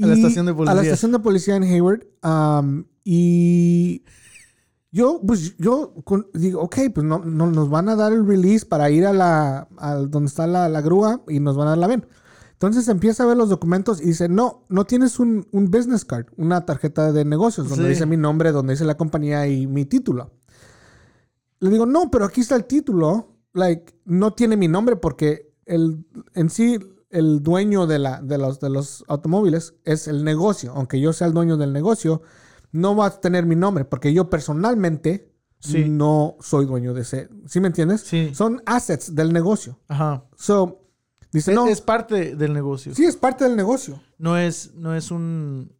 [0.00, 0.82] A la estación de A la policía.
[0.82, 2.04] estación de policía en Hayward.
[2.22, 4.04] um, y
[4.92, 8.64] yo, pues yo con- digo, ok, pues no, no nos van a dar el release
[8.64, 11.78] para ir a la, a donde está la, la grúa y nos van a dar
[11.78, 12.06] la ven.
[12.52, 16.26] Entonces empieza a ver los documentos y dice, no, no tienes un, un business card,
[16.38, 17.90] una tarjeta de negocios donde Sí.
[17.90, 20.30] dice mi nombre, donde dice la compañía y mi título.
[21.60, 23.34] Le digo, no, pero aquí está el título.
[23.52, 26.78] Like, no tiene mi nombre porque el, en sí
[27.10, 30.72] el dueño de, la, de, los, de los automóviles es el negocio.
[30.74, 32.22] Aunque yo sea el dueño del negocio,
[32.76, 35.86] no va a tener mi nombre porque yo personalmente Sí.
[35.88, 37.28] no soy dueño de ese.
[37.46, 38.02] ¿Sí me entiendes?
[38.02, 38.30] Sí.
[38.34, 39.80] Son assets del negocio.
[39.88, 40.24] Ajá.
[40.36, 40.82] So,
[41.32, 42.94] dice, Es, no, es parte del negocio.
[42.94, 44.00] sí es parte del negocio.
[44.18, 45.72] No es, no es un.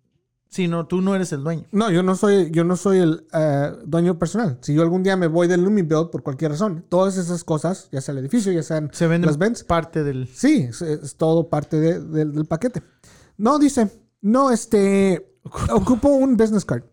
[0.48, 1.64] Sí, no, tú no eres el dueño.
[1.72, 4.58] No, yo no soy, yo no soy el eh, dueño personal.
[4.62, 8.00] Si yo algún día me voy del Lumibuild por cualquier razón, todas esas cosas, ya
[8.00, 10.26] sea el edificio, ya sean Se venden las Benz, parte del.
[10.28, 12.82] Sí, es, es todo parte de- del- del paquete.
[13.36, 13.90] No, dice,
[14.22, 15.35] no, este,
[15.72, 16.84] ocupo un business card.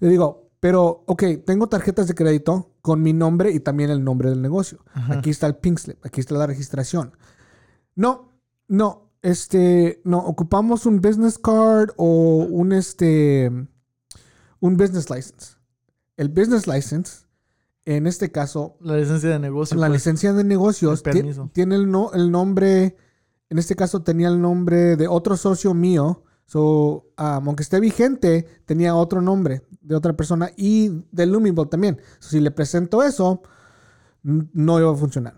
[0.00, 4.30] Le digo, pero, ok, tengo tarjetas de crédito con mi nombre y también el nombre
[4.30, 4.84] del negocio.
[5.10, 7.12] Aquí está el pink slip, aquí está la registración.
[7.94, 8.32] No,
[8.68, 13.50] no, este, no, ocupamos un business card o un, este,
[14.60, 15.56] un business license.
[16.16, 17.24] El business license,
[17.84, 19.76] en este caso, La licencia de negocio.
[19.76, 20.00] la pues.
[20.00, 21.02] licencia de negocios el
[21.52, 22.96] tiene el, no- el nombre,
[23.48, 26.24] en este caso tenía el nombre de otro socio mío.
[26.50, 32.00] So, um, aunque esté vigente, tenía otro nombre de otra persona y de Lumibol también.
[32.20, 33.42] So, si le presento eso,
[34.22, 35.34] no iba a funcionar.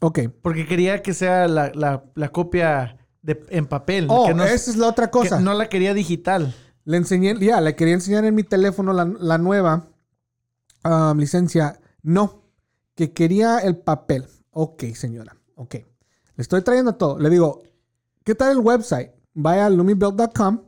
[0.00, 0.20] Ok.
[0.40, 4.06] Porque quería que sea la, la- la copia de, en papel.
[4.08, 5.36] Oh, que no, esa es la otra cosa.
[5.36, 6.54] que no la quería digital.
[6.86, 9.90] Le enseñé, ya, le quería enseñar en mi teléfono la, la nueva
[10.82, 11.78] um, licencia.
[12.02, 12.42] No,
[12.94, 14.24] que quería el papel.
[14.50, 15.36] Ok, señora.
[15.56, 15.74] Ok.
[15.74, 17.18] Le estoy trayendo todo.
[17.18, 17.62] Le digo,
[18.24, 19.10] ¿qué tal el website?
[19.34, 20.60] Vaya a lumibuild.com.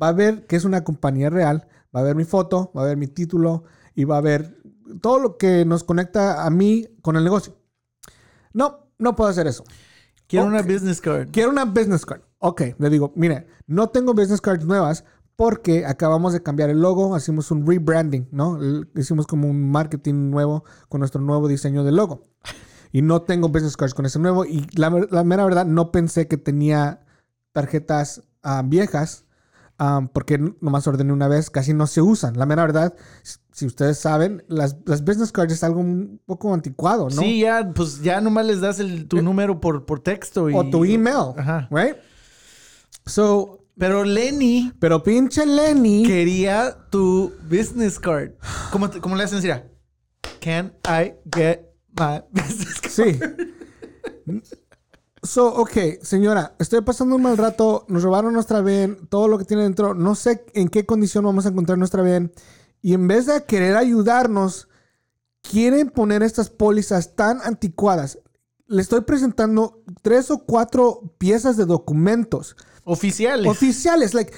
[0.00, 1.66] Va a ver que es una compañía real.
[1.94, 4.58] Va a ver mi foto, va a ver mi título y va a ver
[5.00, 7.56] todo lo que nos conecta a mí con el negocio.
[8.52, 9.64] No, no puedo hacer eso.
[10.26, 10.52] Quiero Ok.
[10.52, 11.28] una business card.
[11.30, 12.22] Quiero una business card.
[12.38, 15.04] Ok, le digo, mire, no tengo business cards nuevas
[15.36, 18.58] porque acabamos de cambiar el logo, hicimos un rebranding, ¿no?
[18.94, 22.22] Hicimos como un marketing nuevo con nuestro nuevo diseño de logo.
[22.90, 24.44] Y no tengo business cards con ese nuevo.
[24.44, 27.01] Y la, la mera verdad, no pensé que tenía
[27.52, 29.24] tarjetas ah, viejas
[29.78, 32.36] ah, porque nomás ordené una vez, casi no se usan.
[32.38, 32.94] La mera verdad,
[33.52, 37.22] si ustedes saben, las, las business cards es algo un poco anticuado, ¿no?
[37.22, 40.48] Sí, ya, pues ya nomás les das el, tu número por, por texto.
[40.50, 41.68] Y, O tu email, Ajá.
[41.70, 41.96] right?
[43.06, 46.04] So, Pero Lenny pero pinche Lenny.
[46.04, 48.32] quería tu business card.
[48.70, 49.40] ¿Cómo, te- cómo le hacen?
[49.42, 49.66] Mira,
[50.40, 51.62] can I get
[51.98, 52.92] my business card?
[52.92, 54.61] Sí.
[55.22, 57.84] So, ok, señora, estoy pasando un mal rato.
[57.88, 59.94] Nos robaron nuestra van, todo lo que tiene dentro.
[59.94, 62.32] No sé en qué condición vamos a encontrar nuestra van.
[62.80, 64.68] Y en vez de querer ayudarnos,
[65.40, 68.18] quieren poner estas pólizas tan anticuadas.
[68.66, 73.46] Le estoy presentando tres o cuatro piezas de documentos Oficiales.
[73.48, 74.14] oficiales.
[74.14, 74.32] Like,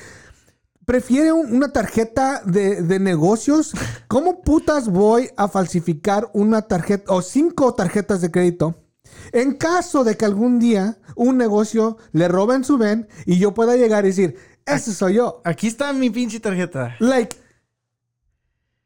[0.84, 3.72] prefiere un- una tarjeta de, de negocios.
[4.06, 8.74] ¿Cómo putas voy a falsificar una tarjeta o cinco tarjetas de crédito?
[9.32, 13.76] En caso de que algún día un negocio le roben su ven y yo pueda
[13.76, 15.42] llegar y decir, ese soy yo.
[15.44, 16.96] Aquí está mi pinche tarjeta.
[16.98, 17.36] Like,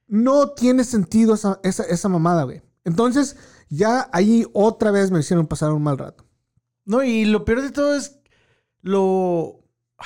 [0.07, 2.63] no tiene sentido esa, esa, esa mamada, güey.
[2.85, 3.37] Entonces,
[3.69, 6.25] ya ahí otra vez me hicieron pasar un mal rato.
[6.85, 8.19] No, y lo peor de todo es
[8.83, 9.61] lo.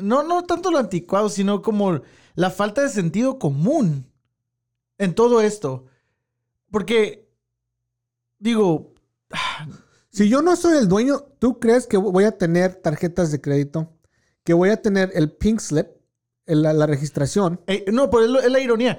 [0.00, 2.00] No, no tanto lo anticuado, sino como
[2.34, 4.10] la falta de sentido común
[4.98, 5.86] en todo esto.
[6.72, 7.30] Porque,
[8.40, 8.95] digo,
[10.10, 13.92] Si yo no soy el dueño, ¿tú crees que voy a tener tarjetas de crédito?
[14.44, 15.88] Que voy a tener el pink slip,
[16.46, 17.60] el- la, la registración.
[17.66, 18.98] eh, no, pero es, lo- es la ironía.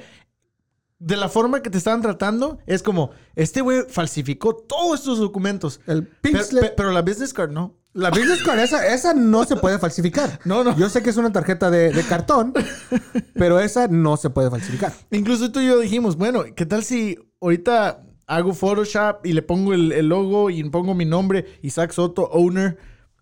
[1.00, 5.80] De la forma que te estaban tratando, es como, este güey falsificó todos estos documentos.
[5.88, 6.62] El pink Pero, slip.
[6.64, 7.76] pe- pero la business card no.
[7.94, 10.40] la business card, esa, esa no se puede falsificar.
[10.46, 10.76] No, no.
[10.78, 12.54] Yo sé que es una tarjeta de, de cartón,
[13.36, 14.92] pero esa no se puede falsificar.
[15.12, 19.74] Incluso tú y yo dijimos, bueno, ¿qué tal si ahorita hago Photoshop y le pongo
[19.74, 22.78] el, el logo y pongo mi nombre, Isaac Soto, owner?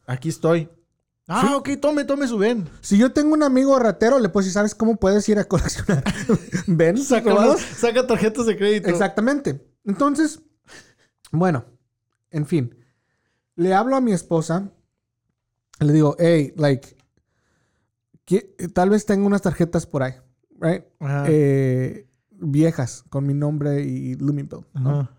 [0.07, 0.69] Aquí estoy.
[1.27, 2.69] Ah, ok, tome, tome su ven.
[2.81, 6.03] Si yo tengo un amigo ratero, le puedo decir, ¿sabes cómo puedes ir a coleccionar?
[6.67, 6.97] ¿Ven?
[6.97, 8.89] Saca, saca tarjetas de crédito.
[8.89, 9.65] Exactamente.
[9.85, 10.41] Entonces,
[11.31, 11.65] bueno,
[12.29, 12.77] en fin.
[13.55, 14.71] Le hablo a mi esposa.
[15.79, 16.95] Le digo, hey, like,
[18.73, 20.13] tal vez tengo unas tarjetas por ahí,
[20.59, 20.83] right?
[20.99, 21.25] Ajá.
[21.27, 22.07] Eh,
[22.39, 24.89] viejas con mi nombre y Lumibuild, ¿no?
[24.89, 25.11] Ajá.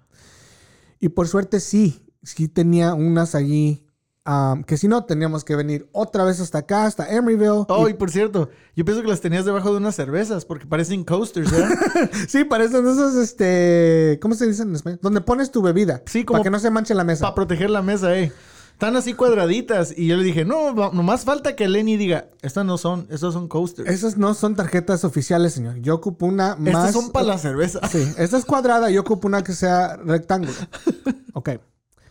[1.01, 3.83] Y por suerte sí, sí tenía unas allí.
[4.29, 7.65] um, que si no, teníamos que venir otra vez hasta acá, hasta Emeryville.
[7.69, 10.67] Oh, Y- y por cierto, yo pienso que las tenías debajo de unas cervezas porque
[10.67, 11.71] parecen coasters, ¿verdad?
[12.29, 14.99] sí, parecen esos, este, ¿cómo se dicen en español?
[15.01, 16.03] Donde pones tu bebida.
[16.07, 17.23] Sí, como- Para que no se manche la mesa.
[17.27, 18.33] Para proteger la mesa, eh.
[18.77, 19.95] Están así cuadraditas.
[19.97, 23.49] Y yo le dije, no, nomás falta que Lenny diga, estas no son, estos son
[23.49, 23.89] coasters.
[23.89, 25.77] Esas no son tarjetas oficiales, señor.
[25.77, 26.69] Yo ocupo una más.
[26.69, 27.81] Estas son para la cerveza.
[27.89, 28.91] Sí, esta es cuadrada.
[28.91, 30.53] Yo ocupo una que sea rectángulo.
[31.33, 31.51] Ok.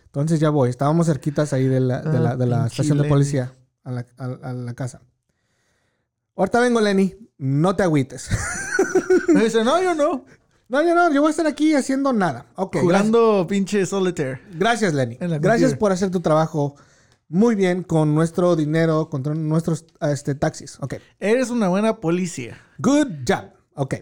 [0.06, 0.70] Entonces ya voy.
[0.70, 4.06] Estábamos cerquitas ahí de la, de la, de la Ah, estación de policía a la,
[4.18, 5.02] a- a la casa.
[6.36, 7.16] Ahorita vengo, Lenny.
[7.38, 8.30] No te agüites.
[9.28, 10.26] Me dice, no, yo no.
[10.68, 11.14] No, yo no.
[11.14, 12.48] Yo voy a estar aquí haciendo nada.
[12.56, 12.78] Ok.
[12.80, 14.42] Jugando pinche solitaire.
[14.54, 15.18] Gracias, Lenny.
[15.20, 16.76] Gracias por hacer tu trabajo
[17.28, 20.78] muy bien con nuestro dinero, con nuestros este, taxis.
[20.82, 20.96] Ok.
[21.20, 22.58] Eres una buena policía.
[22.80, 23.52] Good job.
[23.76, 23.96] Ok.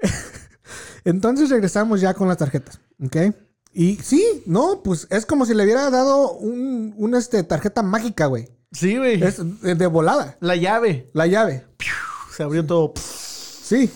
[1.04, 2.80] Entonces regresamos ya con las tarjetas.
[3.04, 3.16] Ok.
[3.74, 8.26] Y sí, no, pues es como si le hubiera dado un, una este, tarjeta mágica,
[8.26, 8.48] güey.
[8.70, 9.22] Sí, güey.
[9.22, 10.36] Es de volada.
[10.40, 11.10] La llave.
[11.14, 11.66] La llave.
[12.34, 12.92] Se abrió todo.
[12.96, 13.90] Sí.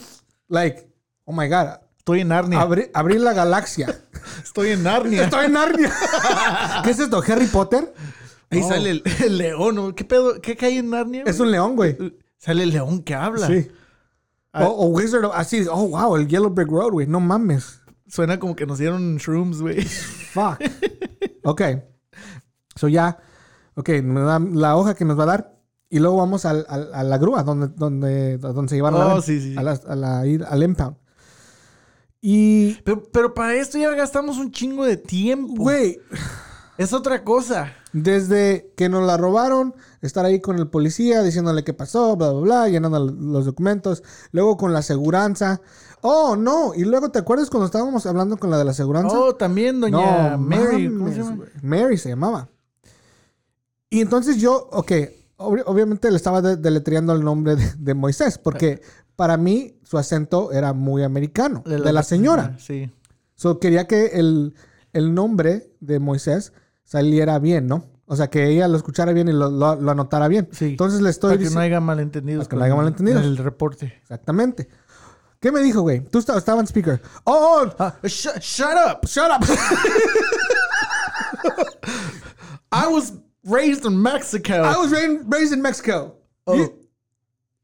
[0.49, 0.91] Like,
[1.25, 1.86] oh my God.
[2.07, 2.61] Estoy en Narnia.
[2.95, 4.01] Abrí la galaxia.
[4.45, 5.25] Estoy en Narnia.
[5.25, 5.93] Estoy en Narnia.
[6.85, 7.21] ¿Qué es esto?
[7.27, 7.93] ¿Harry Potter?
[8.49, 8.69] Ahí Oh.
[8.69, 9.75] sale el, el león.
[9.75, 9.93] ¿no?
[9.93, 10.41] ¿Qué pedo?
[10.41, 11.25] ¿Qué cae en Narnia?
[11.27, 11.99] Es un león, güey.
[12.39, 13.49] Sale el león que habla.
[13.49, 13.67] Sí.
[14.53, 14.67] Ah.
[14.67, 15.33] O, o Wizard of...
[15.35, 17.09] Así, oh, wow, el Yellow Brick Road, güey.
[17.09, 17.81] No mames.
[18.07, 19.83] Suena como que nos dieron shrooms, güey.
[19.85, 20.61] Fuck.
[21.43, 21.63] ok.
[22.77, 23.19] So ya.
[23.75, 25.57] Ok, me da la hoja que nos va a dar.
[25.91, 29.15] Y luego vamos al- al- a la grúa donde, donde, donde se llevaron la Oh,
[29.15, 29.23] van.
[29.23, 29.57] sí, sí.
[29.59, 30.97] A la, a la- al impound.
[32.29, 35.55] Y, Pero, pero para esto ya gastamos un chingo de tiempo.
[35.63, 36.01] güey,
[36.77, 37.73] Es otra cosa.
[37.93, 42.41] Desde que nos la robaron, estar ahí con el policía diciéndole qué pasó, bla, bla,
[42.41, 44.03] bla, llenando los documentos.
[44.33, 45.61] Luego con la aseguranza.
[46.01, 46.75] Oh, no.
[46.75, 49.17] Y luego, ¿te acuerdas cuando estábamos hablando con la de la aseguranza?
[49.17, 50.89] Oh, también doña No, Mary.
[50.89, 51.45] ¿cómo se llama?
[51.63, 52.49] Mary se llamaba.
[53.89, 54.91] Y entonces yo, ok,
[55.39, 58.81] obvi- obviamente le estaba de- deletreando el nombre de, de Moisés, porque
[59.17, 62.57] para mí su acento era muy americano, de la, señora.
[62.59, 62.91] Sí.
[63.35, 64.55] So, quería que el,
[64.93, 66.53] el nombre de Moisés
[66.85, 67.85] saliera bien, ¿no?
[68.07, 70.49] O sea, que ella lo escuchara bien y lo, lo- lo anotara bien.
[70.53, 70.67] Sí.
[70.67, 71.61] Entonces le estoy Para que no diciendo...
[71.63, 72.45] haya malentendidos.
[72.47, 73.25] Para que no haya malentendidos.
[73.25, 73.95] El reporte.
[74.01, 74.69] Exactamente.
[75.41, 76.01] ¿Qué me dijo, güey?
[76.05, 77.01] Tú estabas estaba en speaker.
[77.25, 77.75] ¡Oh, oh!
[77.79, 79.07] Ah, sh- shut up.
[79.07, 79.45] ¡Shut up!
[82.73, 83.13] I was
[83.45, 84.63] raised in Mexico.
[84.63, 86.15] I was raised, in Mexico.
[86.47, 86.55] Oh.
[86.57, 86.75] You,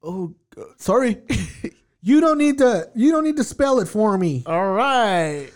[0.03, 0.35] oh,
[0.79, 1.23] sorry.
[2.03, 2.89] you don't need to.
[2.95, 4.43] You don't need to spell it for me.
[4.47, 5.51] All right.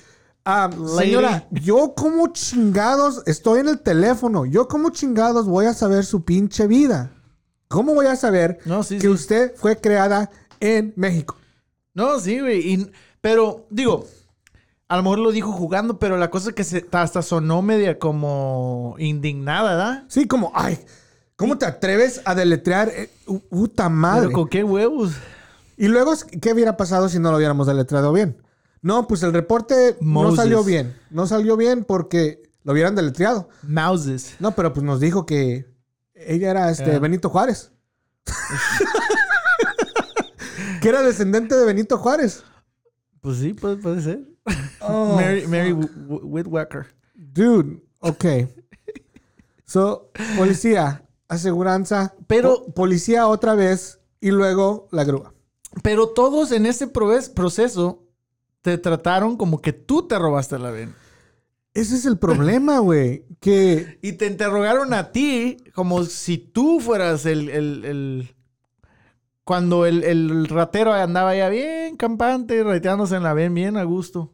[0.45, 4.47] Ah, señora, yo como chingados estoy en el teléfono.
[4.47, 7.11] Yo como chingados voy a saber su pinche vida.
[7.69, 9.09] ¿Cómo voy a saber No, sí, que sí.
[9.09, 10.31] usted fue creada
[10.61, 11.37] en México?
[11.95, 12.89] No, sí, güey.
[13.21, 14.07] Pero, digo,
[14.87, 17.99] a lo mejor lo dijo jugando, pero la cosa es que se, hasta sonó media
[17.99, 20.05] como indignada, ¿verdad?
[20.09, 20.79] Sí, como, ay,
[21.37, 22.89] ¿cómo te atreves a deletrear?
[22.89, 23.11] eh,
[23.51, 24.29] puta madre.
[24.29, 25.13] Pero con qué huevos.
[25.77, 28.43] Y luego, ¿qué hubiera pasado si no lo hubiéramos deletreado bien?
[28.83, 30.97] No, pues el reporte no salió bien.
[31.11, 33.49] No salió bien porque lo hubieran deletreado.
[33.63, 34.37] Mouses.
[34.39, 35.67] No, pero pues nos dijo que
[36.15, 36.99] ella era este Ya.
[36.99, 37.73] Benito Juárez.
[40.81, 42.45] que era descendente de Benito Juárez.
[43.21, 44.21] Pues sí, puede, puede ser.
[44.81, 46.87] Oh, Mary, Mary Wh- Wh- Whitwacker.
[47.15, 48.25] Dude, ok.
[49.65, 55.35] So, policía, aseguranza, Pero- po- policía otra vez y luego la grúa.
[55.83, 58.03] Pero todos en ese proceso
[58.63, 60.95] te trataron como que tú te robaste la ven.
[61.75, 63.25] Ese es el problema, güey.
[63.41, 67.49] Que Y te interrogaron a ti como si tú fueras el...
[67.51, 68.35] el- el-
[69.45, 74.33] Cuando el, el ratero andaba ya bien campante, reteándose en la ven bien a gusto.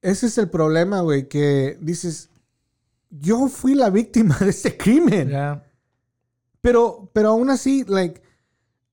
[0.00, 1.28] ese es el problema, güey.
[1.28, 2.30] Que dices,
[3.10, 5.28] yo fui la víctima de este crimen.
[5.30, 5.63] Ya.
[6.64, 8.22] Pero, pero aún así, like,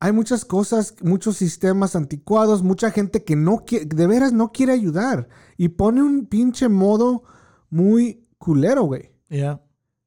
[0.01, 4.73] hay muchas cosas, muchos sistemas anticuados, mucha gente que no quiere, de veras no quiere
[4.73, 5.29] ayudar.
[5.55, 7.23] Y pone un pinche modo
[7.69, 9.13] muy culero, güey.
[9.29, 9.61] Ya.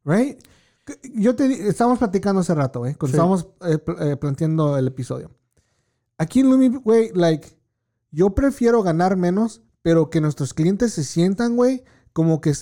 [0.04, 0.38] Right?
[1.14, 3.16] Yo te di- estábamos platicando hace rato, güey, cuando Sí.
[3.16, 5.30] estábamos eh, pl- eh, planteando el episodio.
[6.18, 7.56] Aquí en Lumi, güey, like,
[8.10, 11.82] yo prefiero ganar menos, pero que nuestros clientes se sientan, güey,
[12.14, 12.54] como que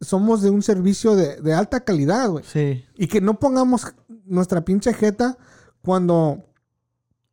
[0.00, 2.44] somos de un servicio de, de alta calidad, güey.
[2.44, 2.82] Sí.
[2.94, 3.92] Y que no pongamos
[4.24, 5.36] nuestra pinche jeta
[5.82, 6.46] cuando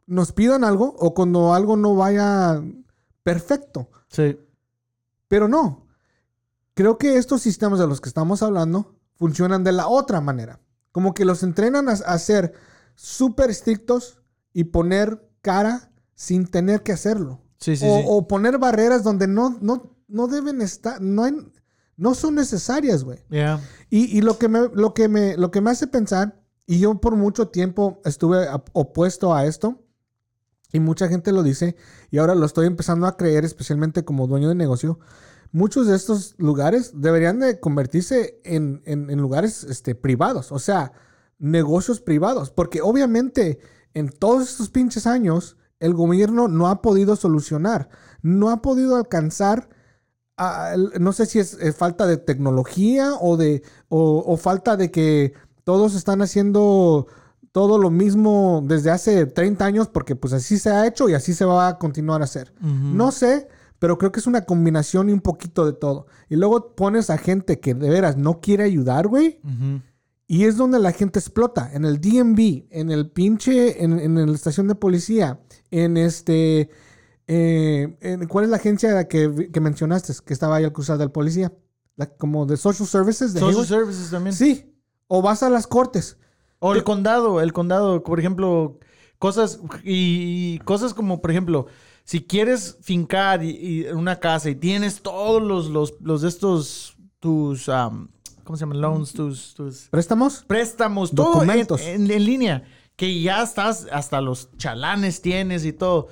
[0.07, 2.61] nos pidan algo o cuando algo no vaya
[3.23, 3.89] perfecto.
[4.09, 4.37] Sí.
[5.29, 5.85] Pero no.
[6.73, 10.59] Creo que estos sistemas de los que estamos hablando funcionan de la otra manera.
[10.91, 12.53] Como que los entrenan a, a ser
[12.95, 14.19] súper estrictos
[14.51, 17.41] y poner cara sin tener que hacerlo.
[17.59, 18.03] Sí, sí, o, sí.
[18.07, 21.51] o poner barreras donde no, no, no deben estar, no, hay-
[21.97, 23.19] no son necesarias, güey.
[23.89, 26.95] Y, y lo, que me, lo, que me, lo que me hace pensar, y yo
[27.01, 29.83] por mucho tiempo estuve opuesto a esto,
[30.71, 31.75] y mucha gente lo dice,
[32.11, 34.99] y ahora lo estoy empezando a creer, especialmente como dueño de negocio,
[35.51, 40.91] muchos de estos lugares deberían de convertirse en, en- en lugares este, privados, o sea,
[41.39, 43.59] negocios privados, porque obviamente
[43.93, 47.89] en todos estos pinches años el gobierno no ha podido solucionar,
[48.21, 49.69] no ha podido alcanzar
[50.37, 54.77] a- el- no sé si es, eh, falta de tecnología o de o, o falta
[54.77, 55.33] de que
[55.63, 57.07] todos están haciendo
[57.51, 61.33] todo lo mismo desde hace 30 años porque pues así se ha hecho y así
[61.33, 62.53] se va a continuar a hacer.
[62.61, 63.47] No sé,
[63.79, 66.05] pero creo que es una combinación y un poquito de todo.
[66.29, 69.39] Y luego pones a gente que de veras no quiere ayudar, güey.
[70.29, 71.71] Y es donde la gente explota.
[71.73, 75.39] En el DMV, en el pinche, en, en la estación de policía,
[75.71, 76.69] en este...
[77.27, 77.97] eh,
[78.29, 81.51] ¿Cuál es la agencia que, que mencionaste que estaba ahí al cruzar del policía?
[81.95, 83.33] La- como de Social Services.
[83.33, 83.67] De Social Hayward.
[83.67, 84.35] services también.
[84.35, 84.73] Sí.
[85.07, 86.17] O vas a las cortes.
[86.59, 88.79] O el condado, el condado, por ejemplo,
[89.19, 91.67] cosas y, y cosas como, por ejemplo,
[92.03, 96.97] si quieres fincar y, y una casa y tienes todos los, los, los de estos,
[97.19, 97.65] tus,
[98.43, 98.81] ¿cómo se llaman?
[98.81, 100.43] Loans, tus, tus ¿Préstamos?
[100.47, 101.81] préstamos, todo en, Documentos.
[101.81, 102.63] en- en línea,
[102.95, 106.07] que ya estás, hasta los chalanes tienes y todo.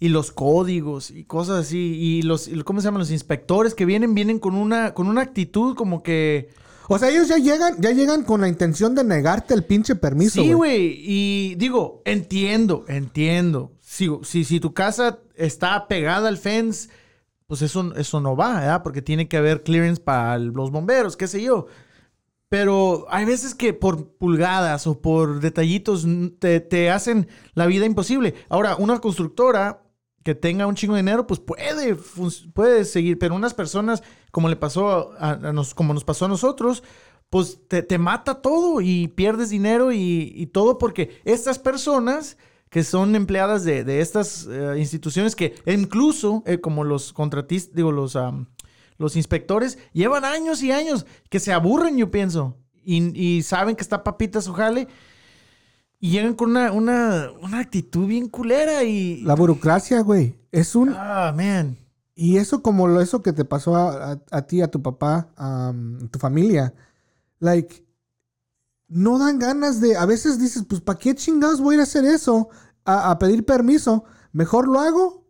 [0.00, 1.78] Y los códigos y cosas así.
[1.78, 3.00] Y los, ¿cómo se llaman?
[3.00, 6.50] Los inspectores que vienen, vienen con una, con una actitud como que...
[6.90, 10.40] O sea, ellos ya llegan, ya llegan con la intención de negarte el pinche permiso.
[10.40, 10.94] Sí, güey.
[11.04, 13.72] Y digo, entiendo, entiendo.
[13.80, 16.88] Si, si, si tu casa está pegada al fence,
[17.46, 18.82] pues eso, eso no va, ¿verdad?
[18.82, 21.66] Porque tiene que haber clearance para los bomberos, qué sé yo.
[22.48, 26.06] Pero hay veces que por pulgadas o por detallitos
[26.38, 28.34] te, te hacen la vida imposible.
[28.48, 29.82] Ahora, una constructora
[30.22, 31.96] que tenga un chingo de dinero, pues puede,
[32.54, 33.18] puede seguir.
[33.18, 36.82] Pero unas personas, como le pasó a, nos, como nos pasó a nosotros,
[37.30, 42.38] pues te, mata todo y pierdes dinero y, todo porque estas personas
[42.70, 47.92] que son empleadas de, de estas eh, instituciones que incluso eh, como los contratistas, digo,
[47.92, 48.46] los, am,
[48.98, 53.82] los inspectores llevan años y años que se aburren, yo pienso, y, y saben que
[53.82, 54.88] está papita su jale
[56.00, 59.22] y llegan con una, una, una actitud bien culera y...
[59.22, 60.36] La burocracia, güey.
[60.52, 60.90] Es un...
[60.96, 61.76] Ah, man.
[62.14, 65.30] Y eso como lo, eso que te pasó a, a- a ti, a tu papá,
[65.36, 65.72] a
[66.10, 66.74] tu familia.
[67.40, 67.84] Like,
[68.88, 69.96] no dan ganas de...
[69.96, 72.48] A veces dices, pues, ¿para qué chingados voy a ir a hacer eso?
[72.84, 74.04] A, a pedir permiso.
[74.32, 75.26] Mejor lo hago.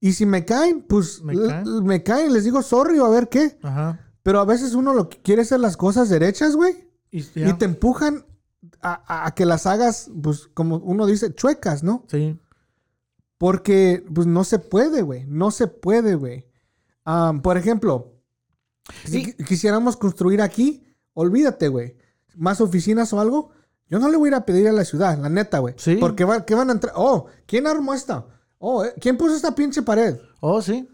[0.00, 1.66] Y si me caen, pues ¿Me caen?
[1.66, 3.58] l- me caen, les digo sorry o a ver qué.
[3.62, 4.00] Ajá.
[4.22, 6.88] Pero a veces uno lo que quiere hacer las cosas derechas, güey.
[7.10, 8.24] Y, te empujan
[8.82, 12.04] a, a- que las hagas, pues, como uno dice, chuecas, ¿no?
[12.08, 12.38] Sí.
[13.38, 15.24] Porque, pues, no se puede, güey.
[15.26, 16.46] No se puede, güey.
[17.04, 18.12] Am, por ejemplo,
[19.04, 21.96] si quisiéramos construir aquí, olvídate, güey.
[22.36, 23.50] Más oficinas o algo.
[23.88, 25.74] Yo no le voy a ir a pedir a la ciudad, la neta, güey.
[25.76, 25.96] Sí.
[25.96, 26.94] Porque va- ¿qué van a entrar?
[26.96, 28.26] Oh, ¿quién armó esta?
[28.58, 30.16] Oh, eh, ¿quién puso esta pinche pared?
[30.40, 30.88] Oh, sí.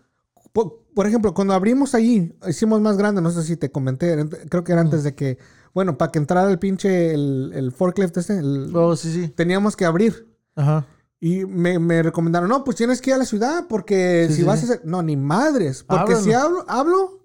[0.53, 4.17] Por, por ejemplo, cuando abrimos allí, hicimos más grande, no sé si te comenté,
[4.49, 5.39] creo que era antes de que,
[5.75, 9.29] bueno, para que entrara el pinche, el, el forklift este, el- Oh, sí, sí.
[9.29, 10.29] teníamos que abrir.
[10.57, 10.87] Ajá.
[11.21, 14.41] Y me, me recomendaron, no, pues tienes que ir a la ciudad porque Sí, si
[14.41, 14.81] sí, vas a hacer...
[14.85, 15.83] No, ni madres.
[15.83, 17.25] Porque si hablo, hablo,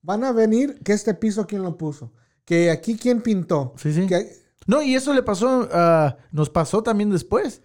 [0.00, 2.12] van a venir que este piso quién lo puso.
[2.46, 3.74] Que aquí quién pintó.
[3.76, 4.06] Sí, sí.
[4.06, 4.30] Que,
[4.66, 7.60] No, y eso le pasó, ah, nos pasó también después.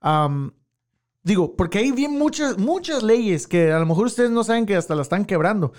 [0.00, 0.52] Am,
[1.22, 4.74] digo, porque hay bien muchas, muchas leyes que a lo mejor ustedes no saben que
[4.76, 5.72] hasta la están quebrando.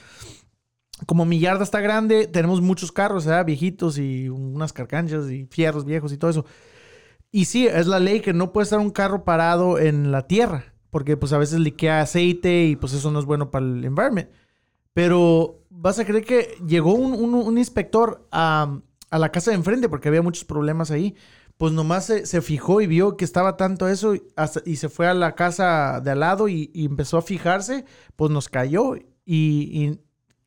[1.06, 3.46] Como mi yarda está grande, tenemos muchos carros, ¿verdad?
[3.46, 6.46] Viejitos y unas carcanchas y fierros viejos y todo eso.
[7.32, 10.74] Y sí, es la ley que no puede estar un carro parado en la tierra,
[10.90, 14.30] porque pues a veces liquea aceite y pues eso no es bueno para el environment.
[14.94, 18.80] Pero vas a creer que llegó un, inspector a,
[19.12, 21.16] la casa de enfrente porque había muchos problemas ahí.
[21.58, 25.14] Pues nomás se, se fijó y vio que estaba tanto eso y, se fue a
[25.14, 27.86] la casa de al lado y, empezó a fijarse.
[28.16, 28.96] Pues nos cayó
[29.26, 30.00] y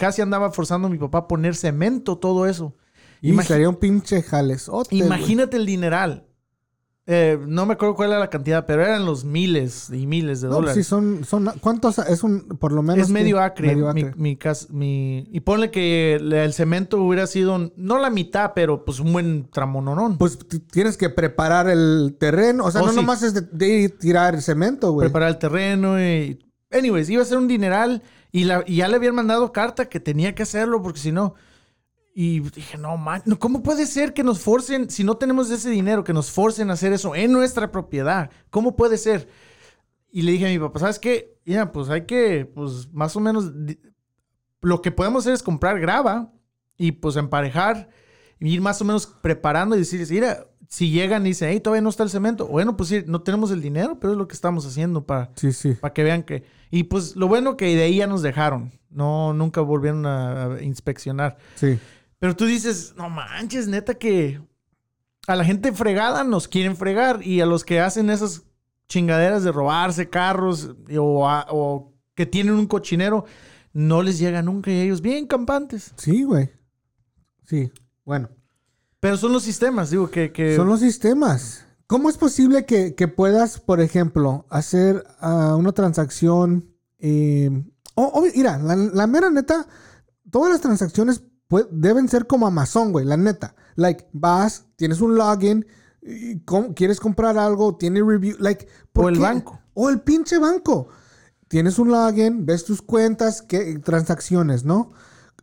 [0.06, 2.74] casi andaba forzando a mi papá a poner cemento, todo eso.
[3.22, 4.94] y sería un pinche jalesote.
[4.94, 6.26] Imagínate el dineral.
[7.06, 10.48] Eh, no me acuerdo cuál era la cantidad, pero eran los miles y miles de
[10.48, 10.74] No, dólares.
[10.74, 11.50] sí, son, son...
[11.60, 11.98] ¿Cuántos?
[11.98, 12.48] Es un...
[12.58, 12.98] Por lo menos...
[13.08, 14.14] Es medio acre, medio Mi, acre.
[14.16, 19.00] mi cas- mi- y ponle que el, cemento hubiera sido, no la mitad, pero pues
[19.00, 20.16] un buen tramononón.
[20.16, 20.38] Pues
[20.72, 22.64] tienes que preparar el terreno.
[22.64, 22.96] O sea, Oh, no sí.
[22.96, 25.06] nomás es de, de tirar el cemento, güey.
[25.08, 26.38] Preparar el terreno y...
[26.72, 28.02] Anyways, iba a ser un dineral
[28.34, 31.36] y, la, y ya le habían mandado carta que tenía que hacerlo porque si no...
[32.16, 36.02] Y dije, no, man, ¿cómo puede ser que nos forcen, si no tenemos ese dinero,
[36.02, 38.32] que nos forcen a hacer eso en nuestra propiedad?
[38.50, 39.28] ¿Cómo puede ser?
[40.10, 41.38] Y le dije a mi papá, ¿sabes qué?
[41.44, 43.52] Ya, pues hay que, pues más o menos,
[44.62, 46.32] lo que podemos hacer es comprar grava
[46.76, 47.88] y pues emparejar
[48.40, 51.88] ir más o menos preparando y decirles, mira, si llegan y dicen, hey, todavía no
[51.90, 54.66] está el cemento, bueno, pues sí, no tenemos el dinero, pero es lo que estamos
[54.66, 55.72] haciendo para, Sí, sí.
[55.74, 56.42] para que vean que...
[56.70, 60.62] Y pues lo bueno que de ahí ya nos dejaron, no, nunca volvieron a, a
[60.62, 61.36] inspeccionar.
[61.54, 61.78] Sí.
[62.18, 64.40] Pero tú dices, no manches, neta que
[65.28, 68.42] a la gente fregada nos quieren fregar y a los que hacen esas
[68.88, 73.24] chingaderas de robarse carros o, a- o que tienen un cochinero,
[73.72, 75.92] no les llega nunca y ellos bien campantes.
[75.96, 76.50] Sí, güey.
[77.44, 77.70] Sí.
[78.04, 78.28] Bueno.
[79.04, 80.32] Pero son los sistemas, digo, que...
[80.32, 81.66] que Son los sistemas.
[81.86, 86.74] ¿Cómo es posible que, que puedas, por ejemplo, hacer ah, una transacción?
[86.98, 87.50] eh,
[87.96, 89.66] oh, oh, mira, la, la mera neta,
[90.30, 91.22] todas las transacciones
[91.70, 93.54] deben ser como Amazon, güey, la neta.
[93.76, 95.66] Like, vas, tienes un login,
[96.00, 98.66] y com- quieres comprar algo, tiene review, like...
[98.90, 99.20] ¿por O el qué?
[99.20, 99.60] banco.
[99.74, 100.88] O el pinche banco.
[101.48, 104.92] Tienes un login, ves tus cuentas, qué transacciones, ¿no?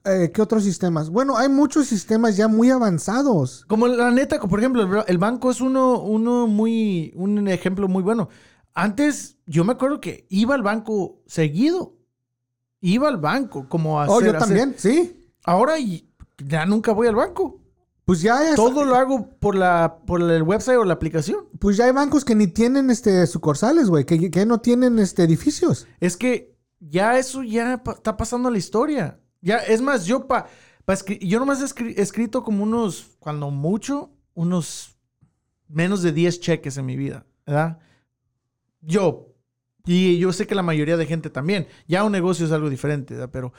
[0.04, 1.10] Eh, ¿Qué otros sistemas?
[1.10, 3.66] Bueno, hay muchos sistemas ya muy avanzados.
[3.68, 8.30] Como la neta, por ejemplo, el, banco es uno, uno muy, un ejemplo muy bueno.
[8.74, 11.98] Antes, yo me acuerdo que iba al banco seguido.
[12.80, 15.32] Iba al banco, como a Oh, yo hacer- también, sí.
[15.44, 15.76] Ahora
[16.44, 17.60] ya nunca voy al banco.
[18.06, 21.46] Pues ya, es- Todo lo hago por la por el website o la aplicación.
[21.60, 25.24] pues ya hay bancos que ni tienen este sucursales, güey, que, que no tienen este
[25.24, 25.88] edificios.
[26.00, 29.20] Es que ya eso ya pa- está pasando a la historia.
[29.42, 30.48] Ya, es más, yo pa,
[30.86, 34.98] pa yo nomás he escri- escrito como unos, cuando mucho, unos
[35.68, 37.80] menos de 10 cheques en mi vida, ¿verdad?
[38.82, 39.28] Yo.
[39.86, 41.68] Y yo sé que la mayoría de gente también.
[41.88, 43.30] Ya un negocio es algo diferente, ¿verdad?
[43.32, 43.54] Pero,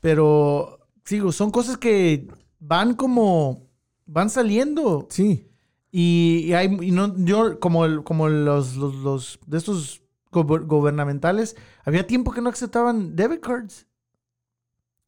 [0.00, 2.26] pero, sigo, son cosas que
[2.58, 3.68] van como
[4.06, 5.06] van saliendo.
[5.10, 5.46] Sí.
[5.92, 11.56] Y, y hay, y no, yo, como, el- como los, los, los- de estos gubernamentales,
[11.84, 13.86] había tiempo que no aceptaban debit cards.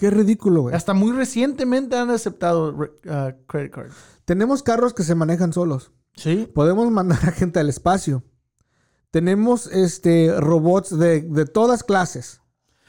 [0.00, 0.74] Qué ridículo, güey.
[0.74, 2.74] Hasta muy recientemente han aceptado
[3.08, 3.94] ah, credit cards.
[4.24, 5.92] Tenemos carros que se manejan solos.
[6.16, 6.48] Sí.
[6.54, 8.24] Podemos mandar a gente al espacio.
[9.10, 12.40] Tenemos este robots de, de todas clases.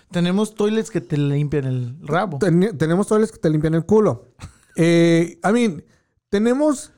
[0.10, 2.40] Tenemos toilets que te limpian el rabo.
[2.40, 4.34] Ten- tenemos toiles que te limpian el culo.
[4.78, 5.84] Eh, I mean,
[6.30, 6.94] tenemos.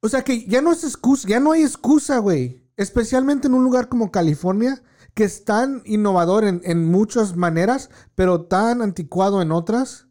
[0.00, 2.64] O sea que ya no es excusa, ya no hay excusa, güey.
[2.78, 4.82] Especialmente en un lugar como California,
[5.16, 10.06] que es tan innovador en, en muchas maneras, pero tan anticuado en otras.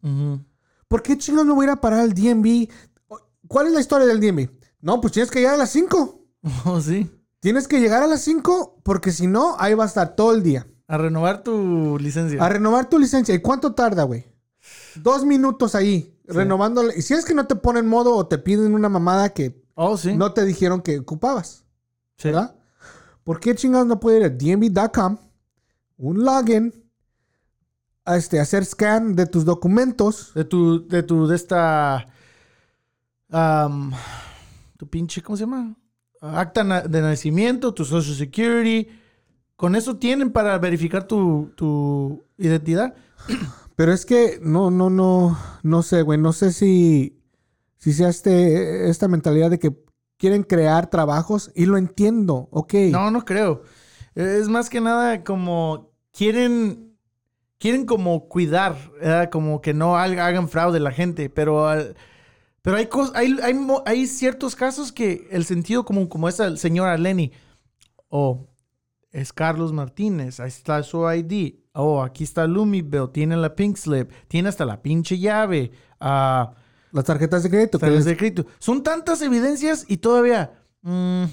[0.88, 2.68] ¿Por qué chingados me voy a ir a parar al DMV?
[3.48, 4.50] ¿Cuál es la historia del DMV?
[4.82, 6.22] No, pues tienes que llegar a las 5.
[6.66, 7.10] Oh, sí.
[7.40, 10.42] Tienes que llegar a las 5 porque si no, ahí va a estar todo el
[10.42, 10.66] día.
[10.88, 12.44] A renovar tu licencia.
[12.44, 13.36] A renovar tu licencia.
[13.36, 14.26] ¿Y cuánto tarda, güey?
[14.96, 16.96] Dos minutos ahí, renovándole.
[16.98, 19.98] Y si es que no te ponen modo o te piden una mamada que oh,
[19.98, 20.16] sí.
[20.16, 21.64] no te dijeron que ocupabas,
[22.18, 22.30] Sí.
[22.30, 22.55] ¿verdad?
[23.26, 25.18] ¿Por qué chingados no puede ir a dmv.com,
[25.98, 26.72] un login,
[28.06, 30.32] a este, hacer scan de tus documentos?
[30.36, 32.08] De tu, de tu, de esta.
[34.78, 35.76] tu pinche, ¿cómo se llama?
[36.22, 38.90] Acta de nacimiento, tu Social Security.
[39.56, 42.94] Con eso tienen para verificar tu, tu identidad.
[43.76, 46.20] Pero es que no, no, no, no sé, güey.
[46.20, 47.18] No sé si,
[47.78, 49.85] si sea este, esta mentalidad de que
[50.18, 52.74] quieren crear trabajos y lo entiendo, ok.
[52.92, 53.64] No, no creo.
[54.16, 56.98] Es más que nada como quieren,
[57.58, 58.78] quieren como cuidar,
[59.32, 61.68] como que no haga- hagan fraude la gente, pero,
[62.62, 67.32] pero hay, hay, hay, hay ciertos casos que el sentido como, como esa señora Lenny,
[68.08, 68.48] o
[69.12, 74.12] es Carlos Martínez, ahí está su ID, oh, aquí está Lumibel, tiene la pink slip,
[74.28, 76.54] tiene hasta la pinche llave, ah,
[76.96, 77.78] Las tarjetas de crédito.
[77.78, 78.46] que tarjetas les- de crédito.
[78.60, 81.26] Son tantas evidencias y todavía, mm,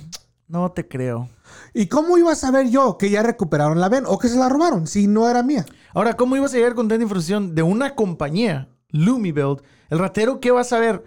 [0.49, 1.29] no te creo.
[1.73, 4.49] ¿Y cómo iba a saber yo que ya recuperaron la VEN o que se la
[4.49, 5.65] robaron si no era mía?
[5.95, 9.63] Ahora, ¿cómo ibas a llegar con tanta información de una compañía, Lumibuild?
[9.89, 11.05] El ratero, ¿qué va a saber?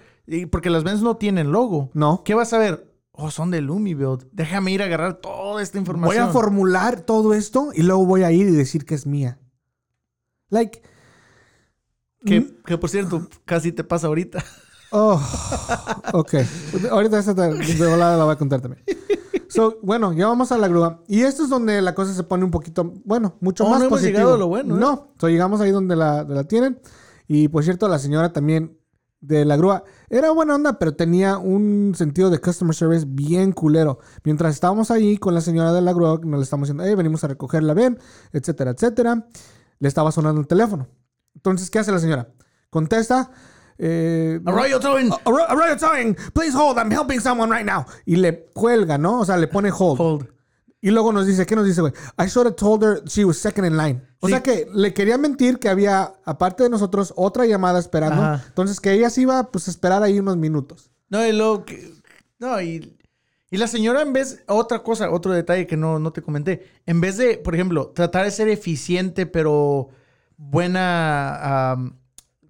[0.52, 1.90] Porque las Vans no tienen logo.
[1.94, 2.24] No.
[2.24, 2.92] ¿Qué va a saber?
[3.12, 4.28] Oh, son de Lumibuild.
[4.32, 6.30] Déjame ir a agarrar toda esta Voy información.
[6.30, 9.40] a formular todo esto y luego voy a ir y decir que es mía.
[10.50, 10.82] Like,
[12.26, 14.44] que, que, por cierto, casi te pasa ahorita.
[14.92, 15.22] oh,
[16.14, 16.34] ok.
[16.92, 18.84] Ahorita esta de volada la voy a contar también.
[19.48, 21.04] So, bueno, ya vamos a la grúa.
[21.08, 23.86] Y esto es donde la cosa se pone un poquito, bueno, mucho Oh, más no
[23.86, 24.18] hemos positivo.
[24.18, 24.80] llegado a lo bueno, ¿eh?
[24.80, 26.80] No, so, llegamos ahí donde la, la tienen.
[27.28, 28.78] Y por cierto, la señora también
[29.22, 34.00] de la grúa era buena onda, pero tenía un sentido de customer service bien culero.
[34.24, 37.24] Mientras estábamos ahí con la señora de la grúa, nos le estamos diciendo, hey, venimos
[37.24, 37.98] a recoger la ven,
[38.34, 39.26] etcétera, etcétera.
[39.80, 40.88] Le estaba sonando el teléfono.
[41.36, 42.30] Entonces, ¿qué hace la señora?
[42.70, 43.32] Contesta.
[43.78, 45.12] Eh, Arroyo Towing.
[45.26, 47.86] Arroyo Towing, please hold, I'm helping someone right now.
[48.06, 49.20] Y le cuelga, ¿no?
[49.20, 50.00] O sea, le pone hold.
[50.00, 50.28] Hold.
[50.82, 51.94] Y luego nos dice, ¿qué nos dice, güey?
[52.20, 54.02] I should have told her she was second in line.
[54.20, 54.34] O Sí.
[54.34, 58.22] sea que le quería mentir que había, aparte de nosotros, otra llamada esperando.
[58.22, 58.44] Ajá.
[58.48, 60.92] Entonces que ella se iba, pues, a esperar ahí unos minutos.
[61.10, 61.92] No, y luego que-
[62.40, 62.98] No, y,
[63.50, 64.44] y la señora en vez...
[64.48, 66.68] Otra cosa, otro detalle que no, no te comenté.
[66.86, 69.90] En vez de, por ejemplo, tratar de ser eficiente, pero
[70.38, 71.78] buena...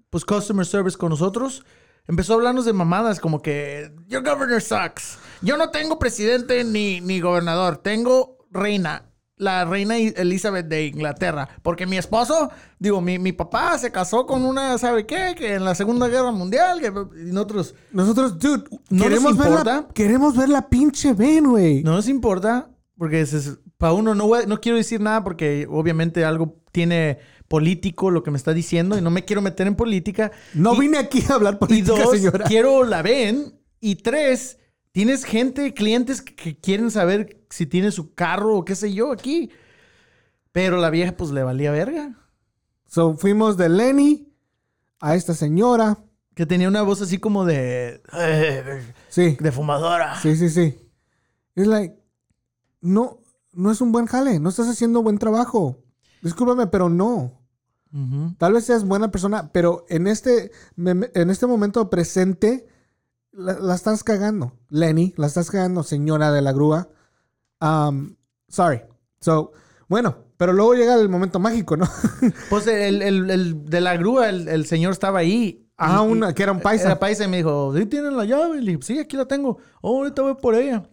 [0.10, 1.66] pues customer service con nosotros,
[2.08, 3.92] empezó a hablarnos de mamadas como que...
[4.08, 5.18] Your governor sucks.
[5.42, 7.78] Yo no tengo presidente ni, ni gobernador.
[7.78, 9.12] Tengo reina.
[9.38, 11.50] La reina Elizabeth de Inglaterra.
[11.62, 15.36] Porque mi esposo, digo, mi, mi papá se casó con una, ¿sabe qué?
[15.38, 16.80] Que en la Segunda Guerra Mundial.
[16.80, 17.76] Que, y nosotros...
[17.92, 19.94] Nosotros, dude, ¿No queremos, nos ver la, importa?
[19.94, 21.84] queremos ver la pinche ven, güey.
[21.84, 23.26] No nos importa, porque
[23.78, 28.38] para uno no, no quiero decir nada porque obviamente algo tiene político lo que me
[28.38, 30.32] está diciendo y no me quiero meter en política.
[30.54, 32.46] No Y- vine aquí a hablar Y política, dos, señora.
[32.46, 33.60] quiero la ven.
[33.80, 34.58] Y tres,
[34.92, 39.12] tienes gente, clientes que, que quieren saber si tiene su carro o qué sé yo
[39.12, 39.52] aquí.
[40.52, 42.18] Pero la vieja pues le valía verga.
[42.88, 44.32] So, fuimos de Lenny
[45.00, 45.98] a esta señora.
[46.34, 48.02] Que tenía una voz así como de...
[49.08, 50.20] Sí, De fumadora.
[50.22, 50.78] sí, sí, sí.
[51.56, 51.96] Es like,
[52.82, 53.22] no,
[53.54, 54.40] no es un buen jale.
[54.42, 55.82] No estás haciendo buen trabajo.
[56.22, 57.42] Discúlpame, pero no.
[57.94, 58.36] Ujú.
[58.38, 62.68] Tal vez seas buena persona, pero en este, en este momento presente
[63.32, 64.54] la, la estás cagando.
[64.70, 66.90] Lenny, la estás cagando, señora de la grúa.
[67.62, 68.16] Um,
[68.50, 68.82] sorry.
[69.22, 69.54] So,
[69.88, 71.88] bueno, pero luego llega el momento mágico, ¿no?
[72.50, 75.62] Pues el, el- el de la grúa, el, el señor estaba ahí.
[75.78, 76.86] Ah, una, que era un paisa.
[76.86, 78.62] Era paisa y me dijo, ¿sí tienen la llave?
[78.62, 79.58] Le dije, sí, aquí la tengo.
[79.82, 80.90] Oh, ahorita voy por ella.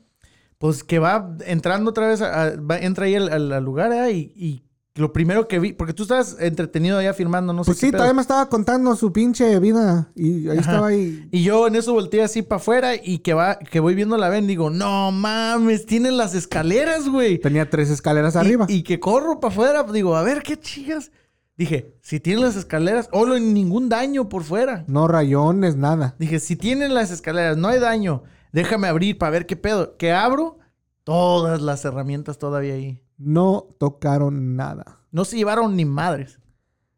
[0.58, 3.92] Pues que va entrando otra vez, a- a- va- entra ahí al, al- al lugar
[3.92, 4.12] ¿eh?
[4.12, 4.64] y, y
[4.94, 7.90] lo primero que vi, porque tú estabas entretenido allá firmando, no sé Pues qué sí,
[7.92, 7.98] pedo.
[7.98, 10.10] todavía me estaba contando su pinche vida.
[10.14, 10.70] Y ahí Ajá.
[10.70, 11.26] estaba ahí.
[11.30, 14.28] Y yo en eso volteé así para afuera y que va, que voy viendo la
[14.28, 17.38] ven, digo, no mames, tienen las escaleras, güey.
[17.38, 18.66] Tenía tres escaleras Y- arriba.
[18.68, 21.10] Y, que corro para afuera, digo, a ver qué chicas.
[21.56, 24.84] Dije, si tienen las escaleras, o no hay ningún daño por fuera.
[24.88, 26.16] No rayones, nada.
[26.18, 29.96] Dije, si tienen las escaleras, no hay daño, déjame abrir para ver qué pedo.
[29.96, 30.58] Que abro,
[31.04, 33.01] todas las herramientas todavía ahí.
[33.24, 35.00] No tocaron nada.
[35.10, 36.38] No se llevaron ni madres.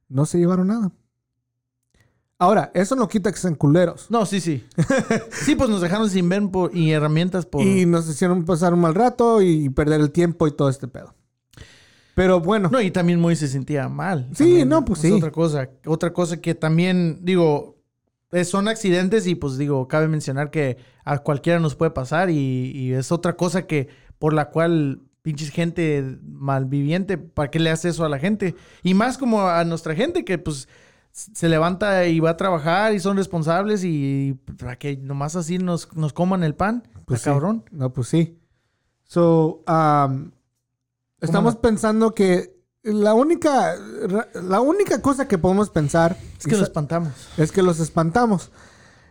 [0.09, 0.93] No se llevaron nada.
[2.39, 4.11] Ahora, eso no quita que sean culeros.
[4.11, 4.64] No, sí, sí.
[5.45, 7.62] sí, pues nos dejaron sin ver por- y herramientas por...
[7.62, 11.14] Y nos hicieron pasar un mal rato y perder el tiempo y todo este pedo.
[12.14, 14.29] Pero bueno, No, y también muy se sentía mal.
[14.33, 15.16] Sí, También no, pues es sí.
[15.16, 15.70] Otra cosa.
[15.87, 17.79] Otra cosa que también, digo,
[18.45, 22.93] son accidentes y pues digo, cabe mencionar que a cualquiera nos puede pasar y, y
[22.93, 28.05] es otra cosa que por la cual pinches gente malviviente, ¿para qué le hace eso
[28.05, 28.55] a la gente?
[28.83, 30.68] Y más como a nuestra gente que pues
[31.12, 35.91] se levanta y va a trabajar y son responsables y para que nomás así nos,
[35.97, 37.25] nos coman el pan, Pues sí.
[37.25, 37.64] cabrón.
[37.72, 38.37] no, pues sí.
[39.05, 40.31] So, um,
[41.22, 43.77] estamos pensando que la única,
[44.43, 47.12] la única cosa que podemos pensar Es que lo espantamos.
[47.39, 48.51] es que los espantamos.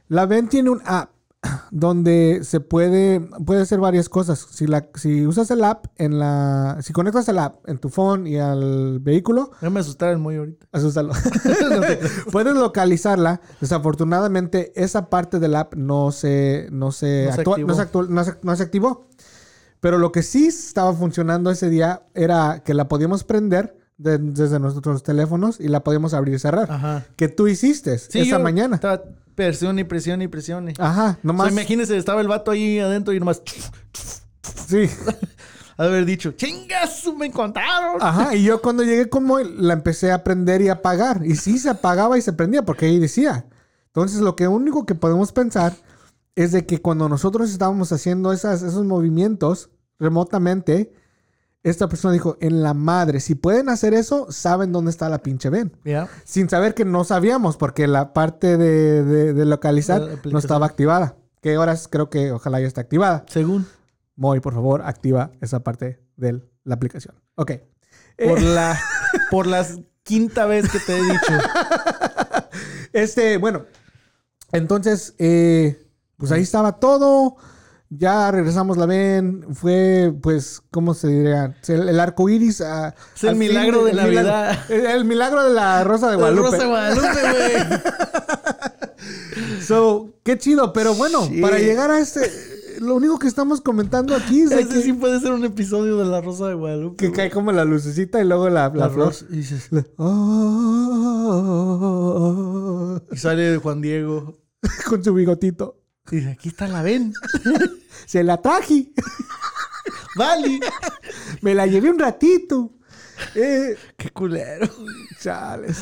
[0.09, 1.09] La VEN tiene un app
[1.76, 4.45] donde se puede, puede hacer varias cosas.
[4.51, 8.28] Si, la, si usas el app en la, si conectas el app en tu phone
[8.28, 10.67] y al vehículo, Déjame asustar el muy ahorita.
[10.71, 11.13] asústalo.
[12.32, 13.41] Puedes localizarla.
[13.59, 18.38] Desafortunadamente, esa parte del app no se, no se, No actua- no se no se-
[18.43, 19.07] no se activó.
[19.80, 24.59] Pero lo que sí estaba funcionando ese día era que la podíamos prender de- desde
[24.59, 26.71] nuestros teléfonos y la podíamos abrir y cerrar.
[26.71, 27.05] Ajá.
[27.15, 28.75] Que tú hiciste Sí, esa yo mañana.
[28.75, 29.01] Estaba
[29.35, 30.69] presión y presión y presión.
[30.77, 31.45] Ajá, O nomás.
[31.47, 33.41] sea, imagínese, estaba el vato ahí adentro y nomás
[34.67, 34.89] Sí.
[35.77, 37.97] haber dicho, chingas, me encontraron.
[38.01, 41.25] Ajá, y yo cuando llegué como la empecé a prender y apagar.
[41.25, 43.45] Y sí se apagaba y se prendía porque ahí decía.
[43.87, 45.73] Entonces lo que único que podemos pensar
[46.35, 49.69] es de que cuando nosotros estábamos haciendo esas, esos movimientos
[49.99, 50.93] remotamente,
[51.64, 55.49] esta persona dijo, en la madre, si pueden hacer eso, saben dónde está la pinche
[55.49, 55.72] ven.
[55.86, 56.09] Ya.
[56.26, 60.66] Sin saber que no sabíamos porque la parte de, de- de localizar La no estaba
[60.66, 61.16] activada.
[61.41, 63.26] Que ahora creo que ojalá ya esté activada.
[63.28, 63.66] Según.
[64.16, 67.16] Moy, por favor, activa esa parte de la aplicación.
[67.36, 67.51] Ok.
[68.18, 68.80] Por Eh, la
[69.32, 69.66] por la
[70.03, 71.34] quinta vez que te he dicho.
[72.91, 73.66] Este, bueno.
[74.51, 75.82] Entonces, eh,
[76.18, 77.38] pues ahí estaba todo.
[77.97, 79.45] Ya regresamos la ven.
[79.53, 81.55] Fue, pues, ¿cómo se diría?
[81.67, 82.61] El, el arco iris.
[82.61, 84.23] ah, Es el fin, milagro de el Navidad.
[84.23, 86.49] milagro- el, el milagro de la Rosa de Guadalupe.
[86.51, 87.53] Rosa de Guadalupe, güey.
[89.61, 90.71] So, qué chido.
[90.73, 91.41] Pero bueno, Sí.
[91.41, 92.21] para llegar a este.
[92.79, 96.21] Lo único que estamos comentando aquí es que, sí puede ser un episodio de la
[96.21, 96.97] Rosa de Guadalupe.
[97.05, 99.13] que cae como la lucecita y luego la, la la flor.
[99.29, 99.67] Y dices.
[99.71, 99.85] La-
[101.63, 104.39] Ah, Y sale Juan Diego.
[104.89, 105.77] con su bigotito.
[106.12, 107.14] Y dice, aquí está la ven.
[108.06, 108.91] Se la traje.
[110.16, 110.60] Vale.
[111.41, 112.72] Me la llevé un ratito.
[113.36, 114.68] Eh, Qué culero.
[115.20, 115.80] chales.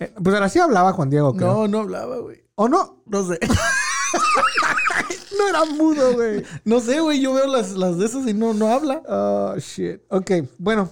[0.00, 1.52] Eh, pues ahora sí hablaba Juan Diego, creo.
[1.52, 2.42] No, no hablaba, güey.
[2.54, 3.02] ¿O no?
[3.06, 3.38] No sé.
[5.38, 6.44] No era mudo, güey.
[6.64, 7.20] No sé, güey.
[7.20, 9.02] Yo veo las, las de esas y no, no habla.
[9.06, 10.00] Oh, shit.
[10.08, 10.90] Ok, bueno.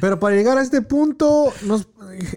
[0.00, 1.88] Pero para llegar a este punto, nos,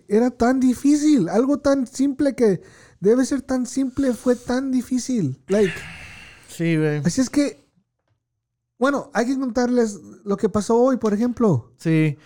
[0.08, 1.28] era tan difícil.
[1.28, 2.62] Algo tan simple que
[3.00, 5.42] debe ser tan simple fue tan difícil.
[5.48, 5.74] Like,
[6.48, 6.98] Sí, güey.
[7.06, 7.60] así es que,
[8.80, 11.74] bueno, hay que contarles lo que pasó hoy, por ejemplo.
[11.78, 12.18] Sí.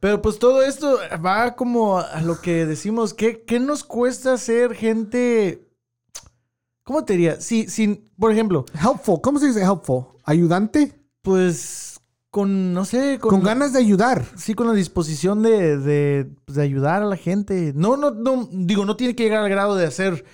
[0.00, 3.14] Pero pues todo esto va como a lo que decimos.
[3.14, 5.66] ¿Qué, qué nos cuesta ser gente?
[6.84, 7.40] ¿Cómo te diría?
[7.40, 9.20] Si, sin, por ejemplo, Helpful.
[9.20, 10.04] ¿Cómo se dice helpful?
[10.24, 10.94] ¿Ayudante?
[11.20, 11.97] pues
[12.38, 14.24] con, no sé, Con, ganas de ayudar.
[14.36, 17.72] Sí, con la disposición de, de, pues, de ayudar a la gente.
[17.74, 20.24] No, no, no, digo, no tiene que llegar al grado de hacer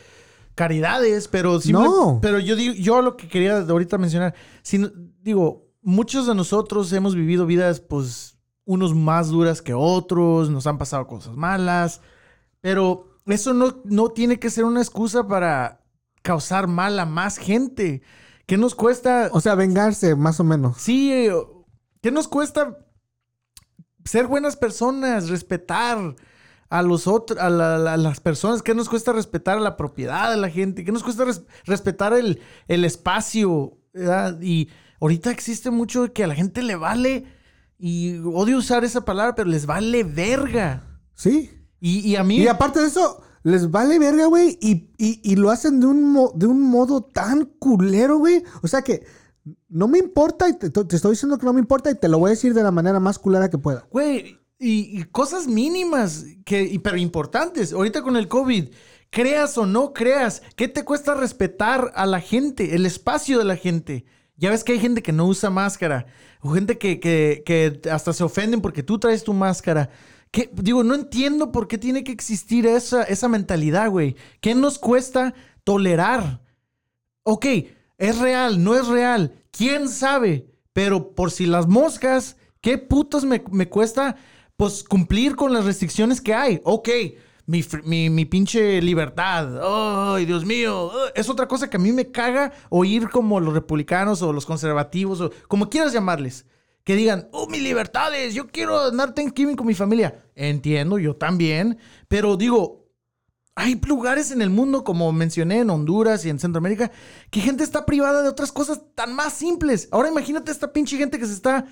[0.54, 1.72] caridades, pero sí.
[1.72, 2.18] No.
[2.20, 4.86] Pero yo digo, yo lo que quería ahorita mencionar, si,
[5.22, 8.36] digo, muchos de nosotros hemos vivido vidas, pues,
[8.66, 12.02] unos más duras que otros, nos han pasado cosas malas,
[12.60, 15.80] pero eso no, no tiene que ser una excusa para
[16.20, 18.02] causar mal a más gente.
[18.44, 19.30] ¿Qué nos cuesta?
[19.32, 20.76] O sea, vengarse, más o menos.
[20.76, 21.32] Sí, eh,
[22.04, 22.76] ¿qué nos cuesta
[24.04, 26.14] ser buenas personas, respetar
[26.68, 28.62] a los otros, a, la- la- a las personas?
[28.62, 30.84] ¿Qué nos cuesta respetar a la propiedad de la gente?
[30.84, 33.78] ¿Qué nos cuesta res- respetar el, el espacio?
[33.94, 34.38] ¿verdad?
[34.42, 34.68] Y
[35.00, 37.24] ahorita existe mucho que a la gente le vale,
[37.78, 41.00] y odio usar esa palabra, pero les vale verga.
[41.14, 41.50] Sí.
[41.80, 42.36] Y, y a mí...
[42.38, 44.58] Y aparte de eso, les vale verga, güey.
[44.60, 48.42] Y, y- y lo hacen de un, mo- de un modo tan culero, güey.
[48.62, 49.06] O sea que
[49.68, 52.28] no me importa, y te, estoy diciendo que no me importa, y te lo voy
[52.28, 53.86] a decir de la manera más culera que pueda.
[53.90, 57.72] Güey, y, cosas mínimas, que, pero importantes.
[57.72, 58.68] Ahorita con el COVID,
[59.10, 63.56] creas o no creas, ¿qué te cuesta respetar a la gente, el espacio de la
[63.56, 64.06] gente?
[64.36, 66.06] Ya ves que hay gente que no usa máscara,
[66.40, 69.90] o gente que, que- que hasta se ofenden porque tú traes tu máscara.
[70.30, 70.50] ¿Qué?
[70.54, 74.16] Digo, no entiendo por qué tiene que existir esa, esa mentalidad, güey.
[74.40, 76.40] ¿Qué nos cuesta tolerar?
[77.22, 77.46] Ok,
[77.98, 83.42] es real, no es real, quién sabe, pero por si las moscas, ¿qué putos me,
[83.50, 84.16] me cuesta
[84.56, 86.60] pues cumplir con las restricciones que hay?
[86.64, 86.88] Ok,
[87.46, 89.60] mi, mi, mi pinche libertad,
[90.16, 94.22] ay Dios mío, es otra cosa que a mí me caga oír como los republicanos
[94.22, 96.46] o los conservativos o como quieras llamarles.
[96.84, 100.26] Que digan, oh, mis libertades, yo quiero andar Thanksgiving con mi familia.
[100.34, 101.78] Entiendo, yo también.
[102.08, 102.83] Pero digo,
[103.56, 106.90] hay lugares en el mundo, como mencioné, en Honduras y en Centroamérica,
[107.30, 109.88] que gente está privada de otras cosas tan más simples.
[109.92, 111.66] Ahora imagínate esta pinche gente que se está...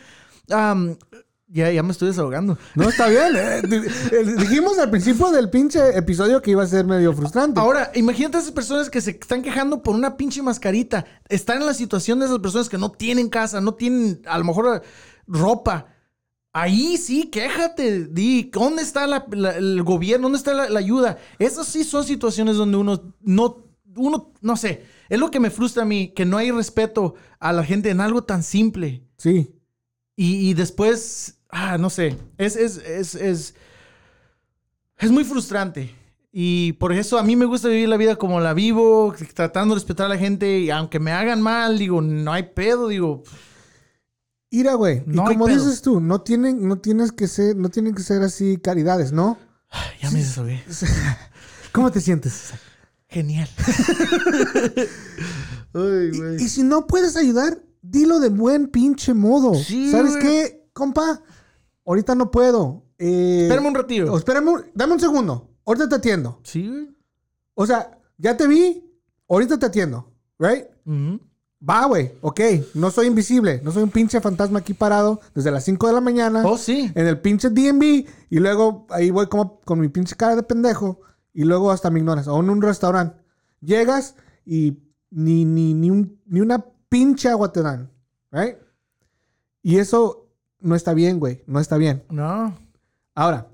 [1.49, 2.57] ya, ya me estoy desahogando.
[2.77, 3.37] No, está bien.
[3.37, 3.63] eh,
[4.13, 7.59] eh, dijimos al principio del pinche episodio que iba a ser medio frustrante.
[7.59, 11.05] Ahora, imagínate a esas personas que se están quejando por una pinche mascarita.
[11.29, 14.45] Están en la situación de esas personas que no tienen casa, no tienen a lo
[14.45, 14.83] mejor
[15.27, 15.92] ropa.
[16.53, 18.07] Ahí sí, quéjate.
[18.07, 20.25] Di, ¿dónde está la- la- el gobierno?
[20.25, 21.19] ¿Dónde está la, la ayuda?
[21.39, 23.65] Esas sí son situaciones donde uno no,
[23.97, 24.85] uno, no sé.
[25.09, 28.01] Es lo que me frustra a mí, que no hay respeto a la gente en
[28.01, 29.03] algo tan simple.
[29.17, 29.51] Sí.
[30.17, 33.55] Y, y después, ah, no sé, es, es, es, es,
[34.99, 35.95] es muy frustrante.
[36.35, 39.81] Y por eso a mí me gusta vivir la vida como la vivo, tratando de
[39.81, 40.61] respetar a la gente.
[40.61, 43.23] Y aunque me hagan mal, digo, no hay pedo, digo,
[44.53, 45.03] Ira, güey.
[45.07, 48.23] No y como dices tú, no tienen, no tienes que ser, no tienen que ser
[48.23, 49.39] así caridades, ¿no?
[50.03, 50.63] ya me desahogué.
[51.73, 52.53] ¿Cómo te sientes?
[53.09, 53.49] Genial.
[55.75, 59.55] Y, y si no puedes ayudar, dilo de buen pinche modo.
[59.55, 60.23] Sí, ¿Sabes güey.
[60.23, 61.23] qué, compa?
[61.87, 62.85] Ahorita no puedo.
[62.99, 64.13] Eh, Espérame un ratillo.
[64.13, 65.51] o espérame dame un segundo.
[65.65, 66.41] Ahorita te atiendo.
[66.43, 66.89] Sí, güey.
[67.55, 68.85] O sea, ya te vi.
[69.31, 70.13] Ahorita te atiendo.
[70.39, 70.67] ¿Right?
[70.85, 71.21] Ujú.
[71.69, 72.13] Va, güey.
[72.23, 72.41] Ok.
[72.75, 73.61] No soy invisible.
[73.63, 76.43] No soy un pinche fantasma aquí parado desde las 5 de la mañana.
[76.45, 76.91] Oh, sí.
[76.95, 77.83] En el pinche DMV.
[78.31, 81.01] Y luego ahí voy como con mi pinche cara de pendejo.
[81.33, 82.27] Y luego hasta me ignoras.
[82.27, 83.17] O en un restaurante.
[83.61, 84.79] Llegas y
[85.11, 87.91] ni, ni, ni, un- ni una pinche agua te dan.
[88.33, 88.57] ¿Right?
[89.63, 90.27] Y eso
[90.59, 91.43] no está bien, güey.
[91.47, 92.03] No está bien.
[92.11, 92.57] No.
[93.15, 93.47] Ahora,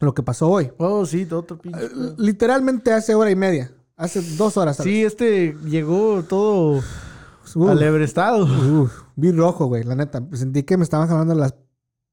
[0.00, 0.70] lo que pasó hoy.
[0.78, 1.84] Oh, sí, otro pinche.
[1.84, 3.70] Eh, Literalmente hace hora y media.
[3.96, 4.76] Hace dos horas.
[4.78, 6.80] Sí, este llegó todo
[7.56, 7.70] Uf.
[7.70, 8.44] alebrestado.
[8.44, 10.22] Uf, vi rojo, güey, la neta.
[10.32, 11.54] Sentí que me estaban jalando las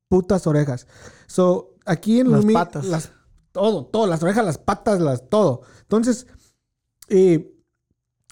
[0.07, 0.87] putas orejas.
[1.27, 2.85] So, aquí en Las Lumi, patas.
[2.85, 3.11] las-
[3.51, 5.61] todo, todo, las orejas, las patas, las, todo.
[5.81, 6.27] Entonces,
[7.09, 7.53] eh,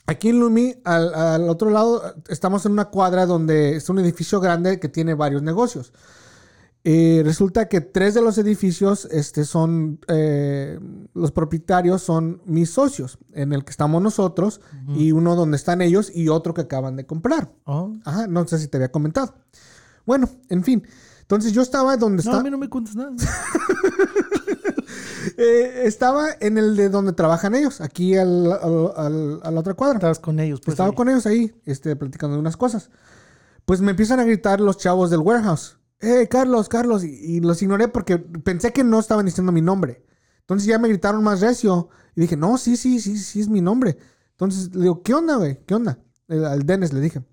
[0.06, 4.40] aquí en Lumi, al, al otro lado, estamos en una cuadra donde es un edificio
[4.42, 5.94] grande que tiene varios negocios.
[6.86, 10.78] Eh, resulta que tres de los edificios este, son, eh,
[11.14, 14.60] los propietarios son mis socios, en el que estamos nosotros,
[14.90, 17.54] y uno donde están ellos y otro que acaban de comprar.
[17.64, 17.94] Oh.
[18.04, 19.34] Ajá, no sé si te había comentado.
[20.06, 20.84] Bueno, en fin.
[21.22, 23.14] Entonces yo estaba donde No, está, a mí no me cuentas nada.
[25.38, 29.74] eh, estaba en el de donde trabajan ellos, aquí al- al- al- a la otra
[29.74, 29.96] cuadra.
[29.96, 30.60] Estabas con ellos.
[30.64, 30.96] Pues, estaba ahí.
[30.96, 32.90] con ellos ahí, este, platicando de unas cosas.
[33.66, 35.78] Pues me empiezan a gritar los chavos del warehouse.
[36.04, 37.04] ¡Eh, Carlos, Carlos!
[37.04, 40.06] Y, y los ignoré porque pensé que no estaban diciendo mi nombre.
[40.42, 41.90] Entonces ya me gritaron más recio.
[42.16, 43.98] Y dije, no, sí, sí, sí, sí es mi nombre.
[44.32, 45.64] Entonces le digo, ¿qué onda, güey?
[45.66, 46.00] ¿Qué onda?
[46.28, 47.24] El- al Dennis le dije.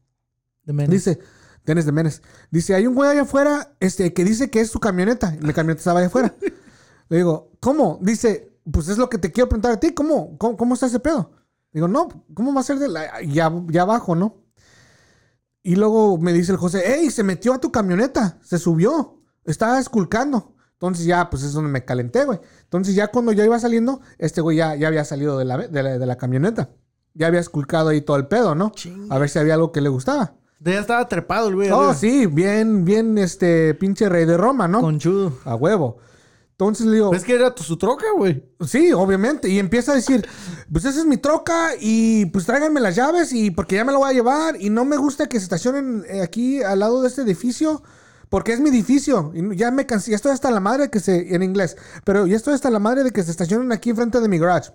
[0.64, 0.86] De.
[0.86, 1.18] Dice,
[1.66, 2.22] Dennis de Menes.
[2.50, 5.34] Dice, hay un güey allá afuera este, que dice que es su camioneta.
[5.34, 6.34] Y mi camioneta estaba allá afuera.
[7.08, 7.98] Le digo, ¿cómo?
[8.00, 9.92] Dice, pues es lo que te quiero preguntar a ti.
[9.92, 10.38] ¿Cómo?
[10.38, 11.32] ¿Cómo, cómo está ese pedo?
[11.72, 13.20] Digo, no, ¿cómo va a ser de la...
[13.22, 14.39] Ya, ya abajo, ¿no?
[15.62, 18.38] Y luego me dice el José, hey, se metió a tu camioneta.
[18.42, 19.20] Se subió.
[19.44, 20.54] Estaba esculcando.
[20.72, 22.40] Entonces ya, pues es donde me calenté, güey.
[22.62, 25.82] Entonces ya cuando yo iba saliendo, este güey ya, ya había salido de la, de,
[25.82, 26.70] la, de la camioneta.
[27.12, 28.72] Ya había esculcado ahí todo el pedo, ¿no?
[29.10, 30.34] A ver si había algo que le gustaba.
[30.60, 31.70] Ya estaba trepado el güey.
[31.70, 31.94] Oh, arriba.
[31.94, 34.80] sí, bien, bien, este, pinche rey de Roma, ¿no?
[34.80, 35.34] Conchudo.
[35.44, 35.98] A huevo.
[36.60, 38.44] Entonces le digo, Es que era tu, su troca, güey.
[38.66, 39.48] sí, obviamente.
[39.48, 40.28] Y empieza a decir,
[40.70, 44.00] pues esa es mi troca y pues tráiganme las llaves y porque ya me lo
[44.00, 47.08] voy a llevar y no me gusta que se estacionen eh, aquí al lado de
[47.08, 47.82] este edificio
[48.28, 49.32] porque es mi edificio.
[49.34, 52.26] Y ya me cansé, ya estoy hasta la madre de que se, en inglés, pero
[52.26, 54.70] ya estoy hasta la madre de que se estacionen aquí enfrente de mi garage.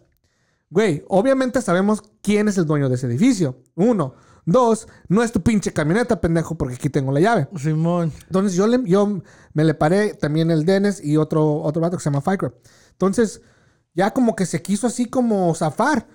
[0.72, 3.60] Güey, obviamente sabemos quién es el dueño de ese edificio.
[3.76, 4.16] Uno.
[4.46, 7.48] Dos, no es tu pinche camioneta, pendejo, porque aquí tengo la llave.
[7.58, 8.12] Simón.
[8.28, 9.22] Entonces yo, le, yo
[9.54, 12.56] me le paré también el Dennis y otro, otro vato que se llama Firecrop.
[12.92, 13.42] Entonces
[13.94, 16.08] ya como que se quiso así como zafar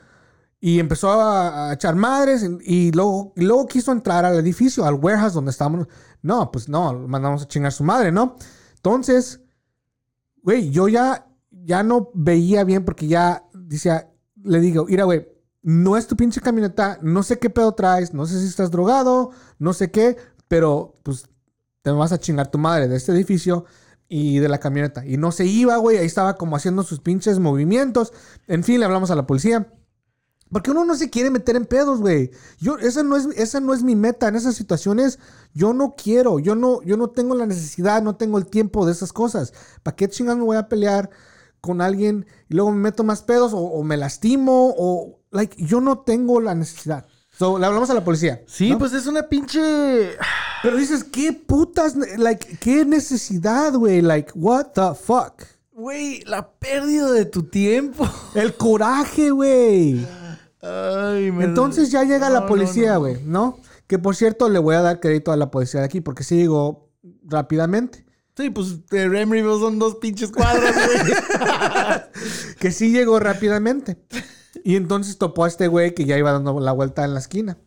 [0.60, 4.84] y empezó a, a echar madres y, y luego, y luego quiso entrar al edificio,
[4.84, 5.88] al warehouse donde estábamos.
[6.22, 8.36] No, pues no, mandamos a chingar su madre, ¿no?
[8.76, 9.40] Entonces
[10.42, 14.10] güey, yo ya, ya no veía bien porque ya, decía,
[14.42, 15.28] le digo, mira, güey,
[15.62, 19.30] no es tu pinche camioneta, no sé qué pedo traes, no sé si estás drogado,
[19.58, 20.16] no sé qué,
[20.48, 21.26] pero pues
[21.82, 23.64] te vas a chingar tu madre de este edificio
[24.08, 25.06] y de la camioneta.
[25.06, 28.12] Y no se iba, güey, ahí estaba como haciendo sus pinches movimientos.
[28.48, 29.72] En fin, le hablamos a la policía.
[30.50, 32.32] Porque uno no se quiere meter en pedos, güey.
[32.58, 34.26] Yo, esa no es, esa no es mi meta.
[34.26, 35.20] En esas situaciones,
[35.54, 36.40] yo no quiero.
[36.40, 39.52] Yo no, yo no tengo la necesidad, no tengo el tiempo de esas cosas.
[39.84, 41.11] ¿Para qué chingados me voy a pelear
[41.61, 44.74] con alguien y luego me meto más pedos o, o me lastimo?
[44.76, 47.06] O, like, yo no tengo la necesidad.
[47.30, 48.42] So, le hablamos a la policía.
[48.46, 48.78] Sí, ¿no?
[48.78, 50.10] pues es una pinche.
[50.62, 51.94] Pero dices, ¿qué putas?
[52.18, 54.02] Like, ¿qué necesidad, güey?
[54.02, 55.42] Like, what the fuck?
[55.72, 58.06] Güey, la pérdida de tu tiempo.
[58.34, 60.06] El coraje, güey.
[60.60, 63.00] Ay, me- Entonces ya llega No, la policía, no.
[63.00, 66.02] güey, no, Que por cierto, le voy a dar crédito a la policía de aquí
[66.02, 66.90] porque sí llegó
[67.24, 68.04] rápidamente.
[68.36, 71.14] Sí, pues de Emeryville son dos pinches cuadras, güey.
[72.58, 73.96] Que sí llegó rápidamente.
[74.64, 77.59] Y entonces topó a este güey que ya iba dando la vuelta en la esquina.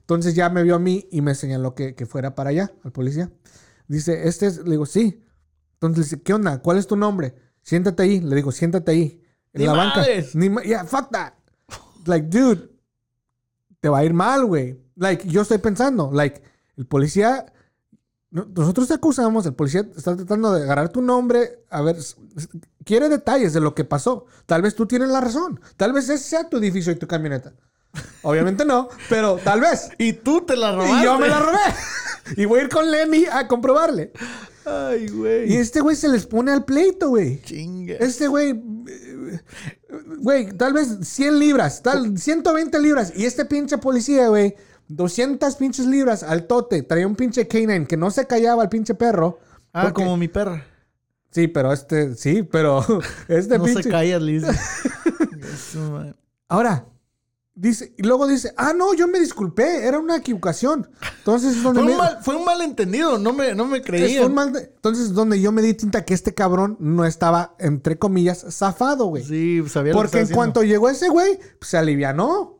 [0.00, 2.92] Entonces ya me vio a mí y me señaló que, que fuera para allá, al
[2.92, 3.30] policía.
[3.86, 5.22] Dice, este es, le digo, sí.
[5.74, 6.60] Entonces le dice, ¿qué onda?
[6.60, 7.34] ¿Cuál es tu nombre?
[7.62, 8.20] Siéntate ahí.
[8.20, 9.20] Le digo, siéntate ahí.
[9.52, 10.04] En Ni la banca.
[10.34, 11.34] Ni ma- yeah, fuck that.
[12.06, 12.70] Like, dude,
[13.80, 14.80] te va a ir mal, güey.
[14.96, 16.42] Like, yo estoy pensando, like,
[16.76, 17.46] el policía,
[18.34, 21.96] nosotros te acusamos, el policía está tratando de agarrar tu nombre, a ver,
[22.84, 24.26] quiere detalles de lo que pasó.
[24.46, 25.60] Tal vez tú tienes la razón.
[25.76, 27.52] Tal vez ese sea tu edificio y tu camioneta.
[28.22, 29.90] Obviamente no, pero tal vez.
[29.98, 31.00] Y tú te la robaste.
[31.00, 31.58] Y yo me la robé.
[32.36, 34.10] y voy a ir con Lenny a comprobarle.
[34.64, 35.52] Ay, güey.
[35.52, 37.40] Y este güey se les pone al pleito, güey.
[37.42, 37.94] Chinga.
[38.00, 38.60] Este güey,
[40.18, 43.12] güey, tal vez 100 libras, tal, 120 libras.
[43.14, 44.56] Y este pinche policía, güey,
[44.88, 46.82] 200 pinches libras al tote.
[46.82, 49.38] Traía un pinche canine que no se callaba al pinche perro.
[49.72, 50.64] Ah, porque- como mi perra.
[51.30, 52.84] Sí, pero este, sí, pero
[53.28, 53.82] este no pinche...
[53.82, 54.44] se calla, Liz.
[56.48, 56.86] Ahora,
[57.54, 60.88] dice, y luego dice, ah, no, yo me disculpé, era una equivocación.
[61.18, 63.80] Entonces, es donde Fue me- un, mal, fue un malentendido, no me, no me
[64.30, 68.44] mal de- Entonces, donde yo me di tinta que este cabrón no estaba, entre comillas,
[68.50, 69.24] zafado, güey.
[69.24, 72.58] Sí, sabía lo que Porque en cuanto llegó ese güey, pues, se alivianó.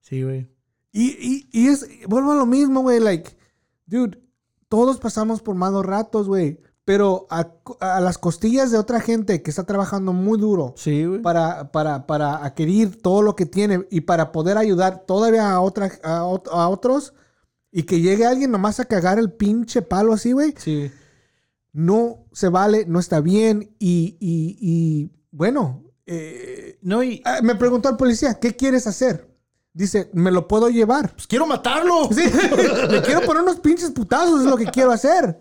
[0.00, 0.48] Sí, güey.
[0.96, 3.36] Y, y, y es, vuelvo a lo mismo, güey, like,
[3.84, 4.22] dude,
[4.68, 6.60] todos pasamos por malos ratos, güey.
[6.84, 11.72] Pero a, a las costillas de otra gente que está trabajando muy duro Sí, para,
[11.72, 16.18] para, para adquirir todo lo que tiene y para poder ayudar todavía a, otra, a,
[16.18, 17.14] a otros
[17.72, 20.92] y que llegue alguien nomás a cagar el pinche palo así, güey, Sí.
[21.72, 27.22] no se vale, no está bien y, y, y bueno, eh, No, y.
[27.24, 29.33] ah, me preguntó el policía, ¿qué quieres hacer?
[29.76, 31.12] Dice, ¿me lo puedo llevar?
[31.14, 32.08] Pues quiero matarlo.
[32.12, 32.22] Sí,
[32.90, 35.40] le quiero poner unos pinches putazos, es lo que quiero hacer.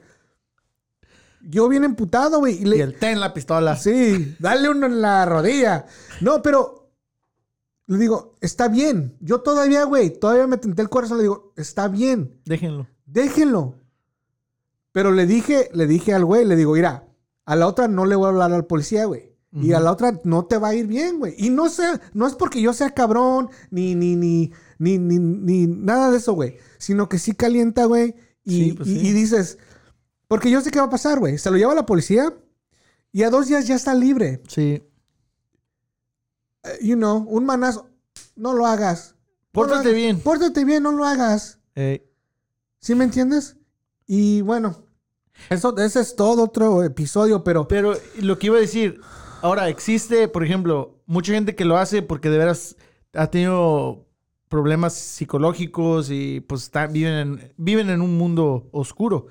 [1.42, 2.56] Yo bien emputado, güey.
[2.56, 3.76] y Y le- el ten la pistola.
[3.76, 5.86] Sí, dale uno en la rodilla.
[6.22, 6.90] No, pero
[7.88, 9.18] le digo, está bien.
[9.20, 11.18] Yo todavía, güey, todavía me tenté el corazón.
[11.18, 12.88] Le digo, está bien, Déjenlo.
[13.06, 13.76] déjenlo.
[14.94, 17.04] Pero le dije, le dije al güey, le digo, mira,
[17.46, 19.33] a la otra no le voy a hablar al policía, güey.
[19.56, 21.36] Y a la otra no te va a ir bien, güey.
[21.38, 21.84] Y no sé,
[22.14, 26.34] no es porque yo sea cabrón, ni, ni, ni, ni, ni, ni nada de eso,
[26.34, 26.58] güey.
[26.80, 28.16] Sino que sí calienta, güey.
[28.44, 29.08] Y, Sí, pues y- sí.
[29.08, 29.60] y dices,
[30.28, 31.38] porque yo sé qué va a pasar, güey.
[31.38, 32.34] Se lo lleva la policía
[33.12, 34.42] y a dos días ya está libre.
[34.48, 34.82] Sí.
[36.64, 37.90] Eh, you know, un manazo.
[38.36, 39.16] No lo hagas.
[39.54, 40.20] No lo Pórtate bien.
[40.20, 41.60] Pórtate bien, no lo hagas.
[41.76, 42.10] Eh,
[42.80, 43.56] ¿Sí me entiendes?
[44.08, 44.84] Y bueno,
[45.50, 49.00] eso, ese es todo otro episodio, pero pero lo que iba a decir,
[49.44, 52.76] ahora existe, por ejemplo, mucha gente que lo hace porque de veras
[53.14, 54.06] ha tenido
[54.48, 59.28] problemas psicológicos y pues está- viven, en, viven en un mundo oscuro.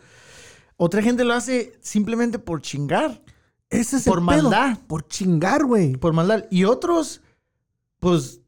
[0.77, 3.23] Otra gente lo hace simplemente por chingar,
[3.71, 4.51] ese es por el pedo.
[4.51, 4.79] maldad.
[4.87, 5.93] Por chingar, güey.
[5.97, 6.45] por maldad.
[6.51, 7.23] Y otros,
[8.01, 8.41] pues,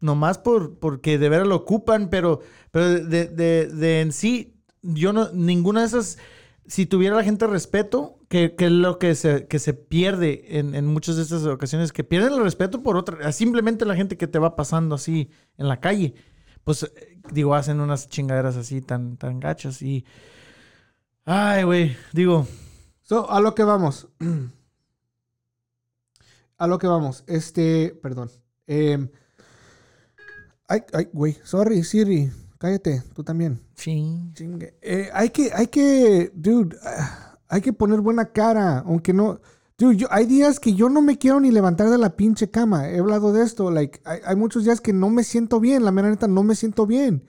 [0.00, 2.40] nomás por, porque de veras lo ocupan, pero,
[2.70, 6.18] pero de, de- de en sí, yo no, ninguna de esas,
[6.66, 10.74] si tuviera la gente respeto, que, que es lo que se, que se pierde en,
[10.74, 14.26] en muchas de estas ocasiones, que pierden el respeto por otra, simplemente la gente que
[14.26, 15.28] te va pasando así
[15.58, 16.14] en la calle,
[16.64, 20.06] pues, eh, digo, hacen unas chingaderas así tan, tan gachas y...
[21.26, 22.48] Ay, güey, digo,
[23.02, 24.08] So, a lo que vamos.
[26.56, 27.24] A lo que vamos.
[27.26, 28.30] Este, perdón.
[28.66, 29.10] Em,
[30.68, 31.36] ay, ay, güey.
[31.44, 32.30] Sorry, Siri.
[32.56, 33.60] Cállate, tú también.
[33.74, 34.32] ching.
[34.32, 34.78] Chingue.
[34.80, 39.38] Eh, hay que, hay que, dude, ah, hay que poner buena cara, aunque no.
[39.76, 42.88] Dude, yo, hay días que yo no me quiero ni levantar de la pinche cama.
[42.88, 43.70] He hablado de esto.
[43.70, 45.84] Like, hay, hay muchos días que no me siento bien.
[45.84, 47.26] La mera neta, no me siento bien.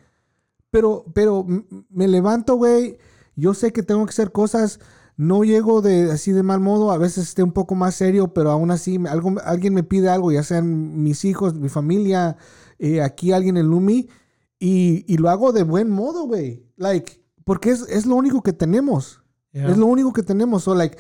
[0.72, 1.46] Pero, pero
[1.90, 3.00] me levanto, güey.
[3.36, 4.80] Yo sé que tengo que hacer cosas
[5.18, 8.50] no llego de así de mal modo, a veces esté un poco más serio, pero
[8.50, 12.38] aún así algo, alguien me pide algo, ya sean mis hijos, mi familia,
[12.80, 14.10] eh, aquí alguien en Lumi,
[14.58, 16.66] y, y lo hago de buen modo, güey.
[16.78, 19.23] Like, porque es, es lo único que tenemos.
[19.54, 19.70] Yeah.
[19.72, 20.64] Es lo único que tenemos.
[20.64, 20.98] So, like,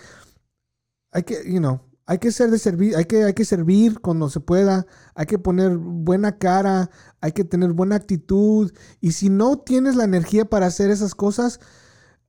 [1.11, 4.29] hay que, you know, hay que ser de servir, hay que, hay que servir cuando
[4.29, 4.85] se pueda,
[5.15, 6.89] hay que poner buena cara,
[7.21, 8.71] hay que tener buena actitud.
[9.01, 11.59] Y si no tienes la energía para hacer esas cosas,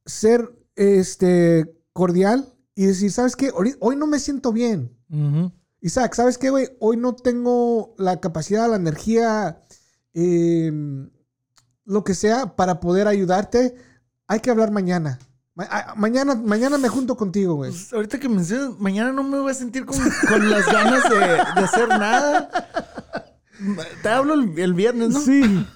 [0.06, 3.52] ser este cordial y decir, ¿sabes qué?
[3.52, 4.96] Ahori- Hoy no me siento bien.
[5.10, 5.52] Ujú.
[5.80, 6.68] Isaac, ¿sabes qué, güey?
[6.80, 9.62] Hoy no tengo la capacidad, la energía,
[10.14, 10.72] eh,
[11.84, 13.74] lo que sea para poder ayudarte.
[14.26, 15.18] Hay que hablar mañana.
[15.54, 17.70] Ma- a- mañana, mañana me junto contigo, güey.
[17.70, 19.96] Pues, ahorita que mencionas, mañana no me voy a sentir con,
[20.28, 22.50] con las ganas de, de hacer nada.
[24.02, 25.20] Te hablo el, el viernes, ¿no?
[25.20, 25.66] Sí.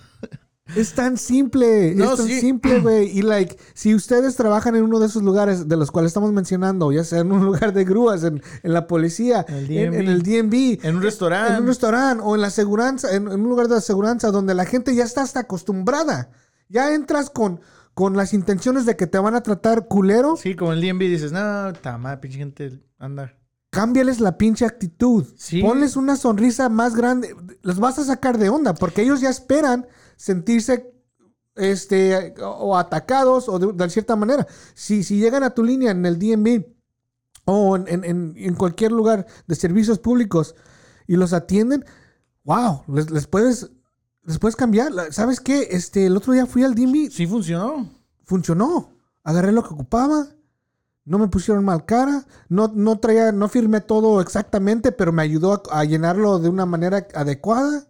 [0.77, 2.41] Es tan simple, No, es tan sí.
[2.41, 3.17] simple, güey.
[3.17, 6.93] Y like, si ustedes trabajan en uno de esos lugares de los cuales estamos mencionando,
[6.93, 10.85] ya sea en un lugar de grúas, en, en la policía, El en, el DMV,
[10.85, 11.55] En un restaurante.
[11.55, 14.67] en un restaurante o en la aseguranza, en, en un lugar de aseguranza donde la
[14.67, 16.31] gente ya está hasta acostumbrada.
[16.69, 17.61] Ya entras con,
[17.99, 21.33] con las intenciones de que te van a tratar culero, Sí, como el DMV dices,
[21.33, 23.35] no, está mal, pinche gente, anda.
[23.71, 25.27] cámbiales la pinche actitud.
[25.37, 25.61] Sí.
[25.63, 27.35] Ponles una sonrisa más grande.
[27.63, 30.95] Los vas a sacar de onda porque ellos ya esperan sentirse
[31.57, 34.47] este, o atacados o de, de cierta manera.
[34.75, 36.67] Si, si llegan a tu línea en el DMV
[37.47, 40.55] o en, en- en- en cualquier lugar de servicios públicos
[41.09, 41.85] y los atienden,
[42.45, 43.73] wow, les, les puedes,
[44.29, 44.93] les puedes cambiar.
[45.11, 45.69] ¿Sabes qué?
[45.73, 47.89] Este, el otro día fui al DMV, Sí funcionó.
[48.25, 48.93] funcionó.
[49.25, 50.29] Agarré lo que ocupaba.
[51.05, 52.27] No me pusieron mal cara.
[52.49, 56.67] No, no traía, no firmé todo exactamente, pero me ayudó a, a llenarlo de una
[56.67, 57.89] manera adecuada.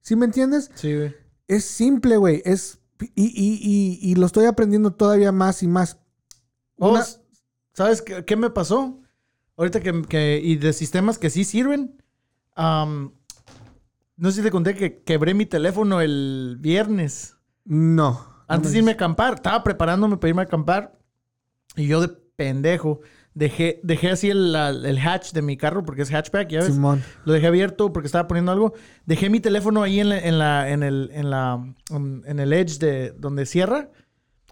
[0.00, 0.70] ¿Sí me entiendes?
[0.74, 1.14] Sí, güey.
[1.48, 2.42] Es simple, güey.
[2.46, 2.78] Es.
[3.00, 5.98] Y, y- y- y lo estoy aprendiendo todavía más y más.
[6.78, 7.04] Oh, Una-
[7.74, 9.00] ¿Sabes qué, qué me pasó?
[9.56, 12.02] Ahorita que, que- Y de sistemas que sí sirven.
[14.16, 17.36] No sé si te conté que quebré mi teléfono el viernes.
[17.64, 18.34] No.
[18.46, 19.34] Antes de irme a acampar.
[19.34, 20.98] Estaba preparándome para irme a acampar.
[21.76, 23.00] Y yo de pendejo.
[23.34, 26.72] Dejé, dejé así el, el hatch de mi carro porque es hatchback, ¿ya ves?
[26.72, 27.02] Simón.
[27.24, 28.74] Lo dejé abierto porque estaba poniendo algo.
[29.06, 32.78] Dejé mi teléfono ahí en, la, en, la, en, el, en, la, en el edge
[32.78, 33.90] de donde cierra.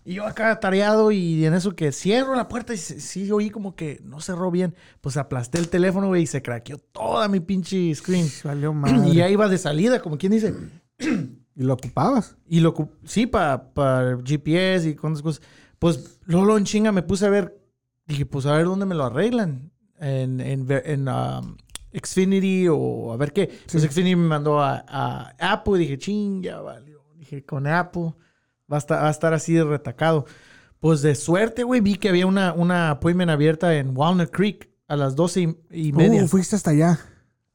[0.05, 3.77] Y yo acá tareado y en eso que cierro la puerta y sí oí como
[3.77, 4.75] que no cerró bien.
[5.01, 8.27] Pues aplasté el teléfono, güey, y se craqueó toda mi pinche screen.
[8.43, 9.09] Valió madre.
[9.09, 10.55] Y ya iba de salida, como quien dice.
[10.99, 12.37] ¿Y lo ocupabas?
[12.49, 12.75] Y lo
[13.05, 15.43] sí, para GPS y cuantas cosas.
[15.79, 17.59] Pues luego en chinga me puse a ver.
[18.07, 19.71] Dije, pues a ver dónde me lo arreglan.
[20.01, 21.57] En, en, en, um,
[21.93, 23.51] Xfinity o a ver qué.
[23.71, 25.79] Pues Xfinity me mandó a, a Apple.
[25.79, 27.05] Dije, ching, ya valió.
[27.17, 28.15] Dije, con Apple
[28.71, 30.27] va a estar, va a estar así retacado.
[30.81, 34.97] Pues de suerte, güey, vi que había una, una appointment abierta en Walnut Creek a
[34.97, 36.25] las doce y, y media.
[36.25, 36.99] Uh, fuiste hasta allá.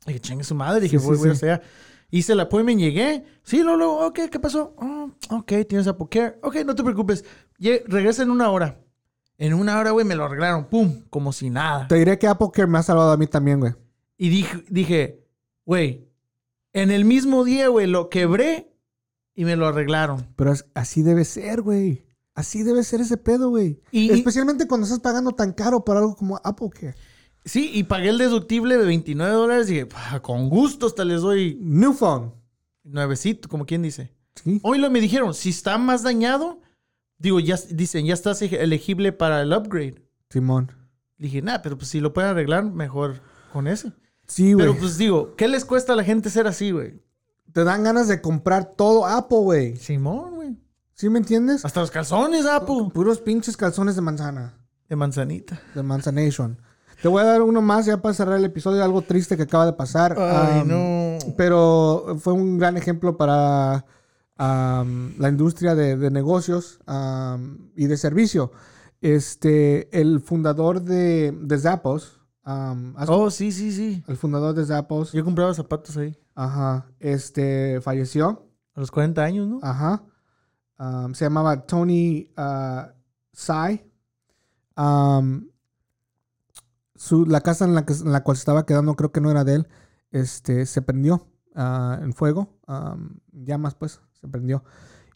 [0.06, 0.80] Dije, chingue su madre.
[0.82, 1.46] Dije, Sí, voy, sí, voy sí.
[1.46, 1.62] allá.
[2.10, 3.26] Hice el appointment, llegué.
[3.44, 4.74] Sí, luego, luego, ok, ¿qué pasó?
[4.78, 6.40] "Oh, ok, tienes Apple Care.
[6.42, 7.26] Ok, no te preocupes.
[7.60, 8.80] Lle- regresa en una hora.
[9.38, 10.66] En una hora, güey, me lo arreglaron.
[10.70, 11.86] Pum, como si nada.
[11.90, 13.74] Te diré que Apple Care me ha salvado a mí también, güey.
[14.18, 15.28] Y dije, dije,
[15.66, 16.08] güey,
[16.72, 18.72] en el mismo día, güey, lo quebré
[19.38, 20.28] y me lo arreglaron.
[20.36, 22.04] Pero así debe ser, güey.
[22.36, 23.80] Así debe ser ese pedo, güey.
[23.92, 26.96] Y- Especialmente cuando estás pagando tan caro por algo como Apple Care.
[27.46, 29.70] Sí, y pagué el deductible de 29 dólares.
[29.70, 32.34] Y dije, "Pa, con gusto hasta les doy New phone.
[32.84, 34.14] nuevecito, como quien dice.
[34.36, 34.60] Sí.
[34.64, 36.62] Hoy lo me dijeron, si está más dañado,
[37.18, 40.02] digo, ya dicen, ya estás elegible para el upgrade.
[40.30, 40.72] Simón.
[41.18, 43.22] Dije, nah, pero pues si lo pueden arreglar, mejor
[43.52, 43.92] con ese.
[44.28, 44.66] Sí, güey.
[44.68, 47.02] Pero pues digo, ¿qué les cuesta a la gente ser así, güey?
[47.58, 49.78] Te dan ganas de comprar todo Apple, güey.
[49.78, 50.56] Simón, güey.
[50.94, 51.66] ¿Sí me entiendes?
[51.66, 52.92] Hasta los calzones, Apple.
[52.94, 54.54] Puros pinches calzones de manzana.
[54.88, 55.60] De manzanita.
[55.74, 56.62] De Manzanation.
[57.02, 58.84] Te voy a dar uno más ya para cerrar el episodio.
[58.84, 60.16] Algo triste que acaba de pasar.
[60.20, 61.18] Ay, Um, no.
[61.36, 63.86] Pero fue un gran ejemplo para
[64.38, 68.52] um, la industria de, de negocios um, y de servicio.
[69.02, 72.17] Este, el fundador de, de Zappos,
[72.48, 74.04] um, ¿has- Oh, sí, sí, sí.
[74.08, 76.18] el fundador de Zappos, Yo compraba zapatos ahí.
[76.34, 79.60] ajá, este, falleció, A los 40 años, ¿no?
[79.62, 80.04] ajá.
[80.80, 82.92] Um, se llamaba Tony uh,
[83.34, 83.84] Tsai.
[84.78, 85.48] Um,
[86.96, 89.32] su- la casa en la, que, en la cual se estaba quedando, creo que no
[89.32, 89.68] era de él,
[90.12, 92.60] este, se prendió ah, en fuego,
[93.32, 94.64] llamas pues, se prendió.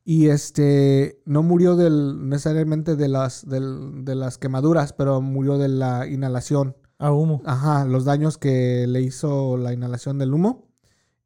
[0.04, 5.68] Y este, no murió del, necesariamente de las, del- de las quemaduras, pero murió de
[5.70, 6.76] la inhalación.
[7.02, 7.42] A humo.
[7.46, 10.70] Ajá, los daños que le hizo la inhalación del humo,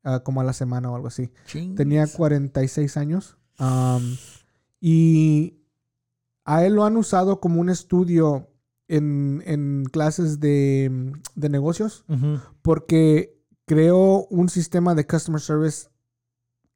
[0.04, 1.32] ah, como a la semana o algo así.
[1.46, 1.76] Ching.
[1.76, 3.38] Tenía 46 años.
[3.60, 4.16] um,
[4.82, 5.58] y
[6.46, 8.50] a él lo han usado como un estudio
[8.88, 12.06] en, en clases de, de negocios
[12.62, 13.36] porque
[13.66, 15.88] creó un sistema de customer service,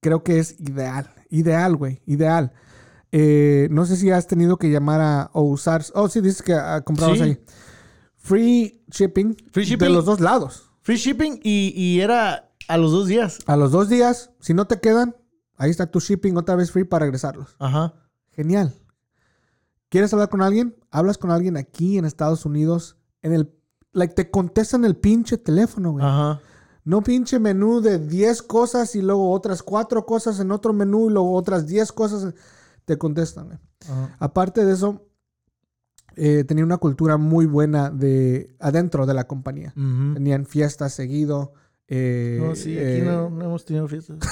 [0.01, 1.13] creo que es ideal.
[1.29, 2.51] Ideal, güey, ideal.
[3.11, 5.83] Eh, no sé si has tenido que llamar a o usar.
[5.93, 7.23] Oh, sí, dices que ah, comprabas Sí.
[7.23, 7.39] ahí.
[8.19, 9.87] Free shipping, Free shipping.
[9.87, 10.69] de los dos lados.
[10.81, 13.39] Free shipping y, y era a los dos días.
[13.47, 15.15] A los dos días, si no te quedan,
[15.55, 17.55] ahí está tu shipping otra vez free para regresarlos.
[17.59, 17.93] Ajá.
[18.31, 18.73] Genial.
[19.89, 20.75] ¿Quieres hablar con alguien?
[20.91, 22.97] Hablas con alguien aquí en Estados Unidos.
[23.21, 23.51] En el.
[23.91, 26.05] Like, te contestan el pinche teléfono, güey.
[26.05, 26.39] Ajá.
[26.83, 31.13] No pinche menú de 10 cosas y luego otras 4 cosas en otro menú y
[31.13, 32.33] luego otras 10 cosas.
[32.85, 33.57] Te contestan, güey.
[33.89, 34.15] Ajá.
[34.19, 35.07] Aparte de eso,
[36.15, 39.73] eh, tenía una cultura muy buena de adentro de la compañía.
[39.75, 41.53] Tenían fiestas seguido.
[41.87, 44.17] eh, No, sí, aquí eh, no, no hemos tenido fiestas.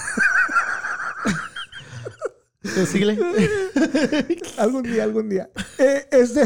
[2.87, 3.17] Síguele.
[4.57, 5.49] Algún día, algún día.
[5.77, 6.43] Eh, este,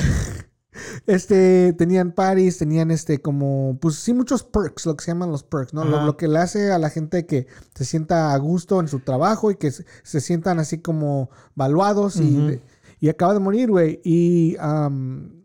[1.08, 5.44] este, tenían parties, tenían este como, pues sí, muchos perks, lo que se llaman los
[5.44, 5.84] perks, ¿no?
[5.84, 9.52] Lo, que le hace a la gente que se sienta a gusto en su trabajo
[9.52, 12.60] y que se, se sientan así como valuados y, Ujú.
[13.02, 14.00] Y acaba de morir, güey.
[14.06, 15.44] Y am,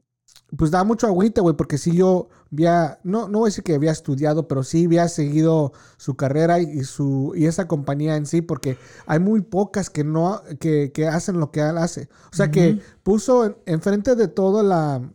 [0.57, 3.75] pues da mucho agüite, güey, porque sí yo había, no, no voy a decir que
[3.75, 8.43] había estudiado, pero sí había seguido su carrera y, su, y esa compañía en sí,
[8.43, 12.09] porque hay muy pocas que no, que, que hacen lo que él hace.
[12.33, 15.11] O sea que puso en- enfrente de toda la,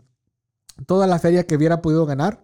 [0.85, 2.43] toda la feria que hubiera podido ganar,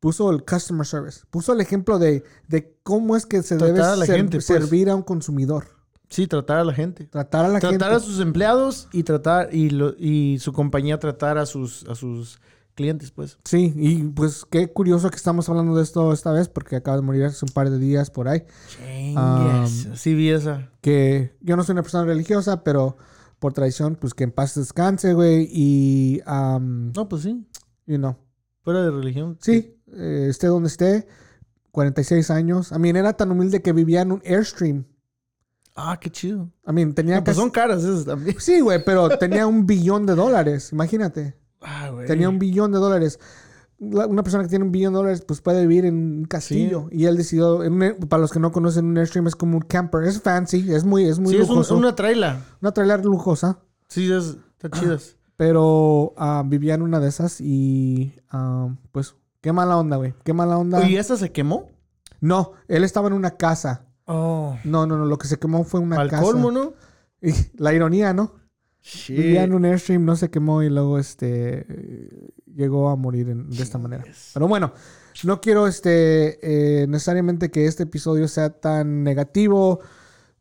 [0.00, 3.86] puso el customer service, puso el ejemplo de, de cómo es que se Tratar debe
[3.86, 4.46] a la ser- gente, pues.
[4.46, 5.75] servir a un consumidor.
[6.08, 7.04] Sí, tratar a la gente.
[7.06, 7.94] Tratar a la tratar gente.
[7.96, 12.38] a sus empleados y tratar y, lo- y su compañía tratar a sus a sus
[12.74, 13.38] clientes, pues.
[13.44, 17.02] Sí, y pues qué curioso que estamos hablando de esto esta vez, porque acaba de
[17.02, 18.44] morir hace un par de días por ahí.
[18.68, 19.88] Chingues.
[19.94, 20.70] sí vi esa.
[20.80, 22.96] Que yo no soy una persona religiosa, pero
[23.38, 25.48] por tradición, pues que en paz descanse, güey.
[25.50, 27.46] Y, um, No, pues sí.
[27.86, 28.16] you know,
[28.62, 29.38] Fuera de religión.
[29.40, 31.08] sí, eh, esté donde esté,
[31.72, 32.72] 46 años.
[32.72, 34.84] A mí era tan humilde que vivía en un Airstream.
[35.76, 36.50] Ah, qué chido.
[36.64, 38.36] A mí tenía No, pues son caras esas también.
[38.40, 41.36] Sí, güey, pero tenía un billón de dólares, imagínate.
[41.60, 42.06] Ah, güey.
[42.06, 43.20] Tenía un billón de dólares.
[43.78, 46.88] La- Una persona que tiene un billón de dólares, pues puede vivir en un castillo.
[46.90, 49.62] Y él decidió, en un- para los que no conocen, un Airstream es como un
[49.64, 50.04] camper.
[50.04, 52.40] Es fancy, es muy, es muy Sí, es un- una traila.
[52.62, 53.58] Una trailer lujosa.
[53.88, 55.16] Sí, es, está chidas.
[55.36, 60.14] Pero ah, vivía en una de esas y ah, pues qué mala onda, güey.
[60.24, 60.78] Qué mala onda.
[60.78, 61.68] Oye, ¿esta se quemó?
[62.22, 63.82] No, él estaba en una casa.
[64.06, 64.56] Oh.
[64.64, 66.22] No, no, no, lo que se quemó fue una Al casa.
[66.22, 66.72] colmo, ¿no?
[67.22, 68.34] Y la ironía, ¿no?
[68.80, 69.14] Sí.
[69.14, 71.66] Vivía en un Airstream, no se quemó y luego este
[72.54, 74.04] llegó a morir en- de esta manera.
[74.32, 74.72] Pero bueno,
[75.24, 76.38] no quiero este
[76.82, 79.80] eh, necesariamente que este episodio sea tan negativo.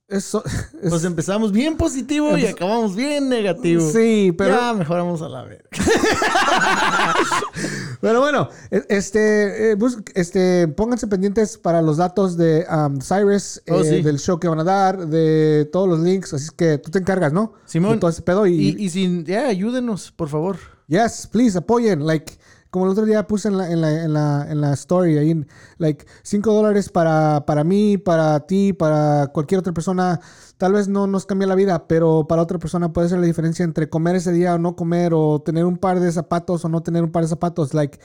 [0.08, 0.44] Eso,
[0.82, 3.90] es- Pues empezamos bien positivo y acabamos bien negativo.
[3.92, 5.62] sí, pero Ya mejoramos a la vez.
[8.02, 13.62] Pero bueno, e- este, eh, bus- este, pónganse pendientes para los datos de um, Cyrus,
[13.70, 14.02] Oh, eh, sí.
[14.04, 16.34] del show que van a dar, de todos los links.
[16.34, 17.54] Así es que tú te encargas, ¿no?
[17.66, 18.46] Simón, De todo ese pedo.
[18.46, 20.58] Y, Y, y sin, ya, ayúdenos, por favor.
[20.88, 22.06] yes, please, apoyen.
[22.06, 22.34] Like,
[22.76, 25.46] como el otro día puse en la, en la, en la, en la story ahí,
[25.78, 30.20] like, 5 dólares para, para mí, para ti, para cualquier otra persona.
[30.58, 33.64] Tal vez no nos cambie la vida, pero para otra persona puede ser la diferencia
[33.64, 36.84] entre comer ese día o no comer, o tener un par de zapatos o no
[36.84, 37.74] tener un par de zapatos.
[37.74, 37.98] Like,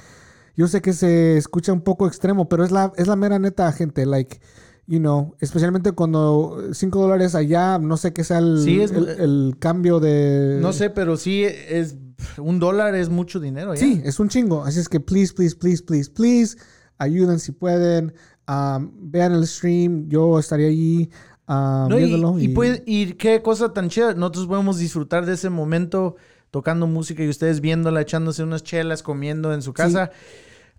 [0.57, 3.73] yo sé que se escucha un poco extremo, pero es la, es la mera neta,
[3.73, 4.07] gente.
[4.07, 4.41] Like,
[4.87, 9.09] you know, especialmente cuando 5 dólares allá, no sé qué sea el, Sí, es- el,
[9.09, 10.59] el cambio de.
[10.63, 11.97] No sé, pero sí es...
[12.39, 13.81] Un dólar es mucho dinero, ¿ya?
[13.81, 14.65] Sí, es un chingo.
[14.65, 16.57] Así es que, please, please, please, please, please,
[16.99, 18.15] ayuden si pueden.
[18.49, 20.09] Um, vean el stream.
[20.09, 21.09] Yo estaré allí
[21.49, 22.39] um, No, y, viéndolo.
[22.39, 24.15] y puede- y qué cosa tan chida.
[24.15, 26.17] Nosotros podemos disfrutar de ese momento
[26.51, 30.11] tocando música y ustedes viéndola, echándose unas chelas, comiendo en su casa.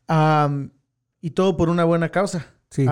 [0.07, 0.71] Am,
[1.21, 2.47] y todo por una buena causa.
[2.69, 2.85] Sí.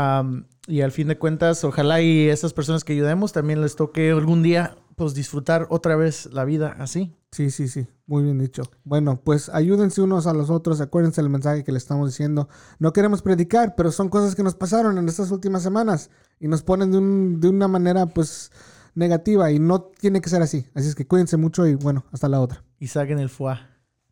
[0.67, 4.43] Y al fin de cuentas, ojalá y esas personas que ayudemos también les toque algún
[4.43, 7.15] día pues disfrutar otra vez la vida así.
[7.31, 7.87] Sí, sí, sí.
[8.09, 8.63] Muy bien dicho.
[8.83, 10.81] Bueno, pues ayúdense unos a los otros.
[10.81, 12.49] Acuérdense el mensaje que le estamos diciendo.
[12.79, 16.09] No queremos predicar, pero son cosas que nos pasaron en estas últimas semanas
[16.39, 18.51] y nos ponen de, un- de una manera, pues,
[18.95, 20.65] negativa y no tiene que ser así.
[20.73, 22.63] Así es que cuídense mucho y bueno, hasta la otra.
[22.79, 23.59] Y saquen el foie.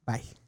[0.06, 0.47] Bye.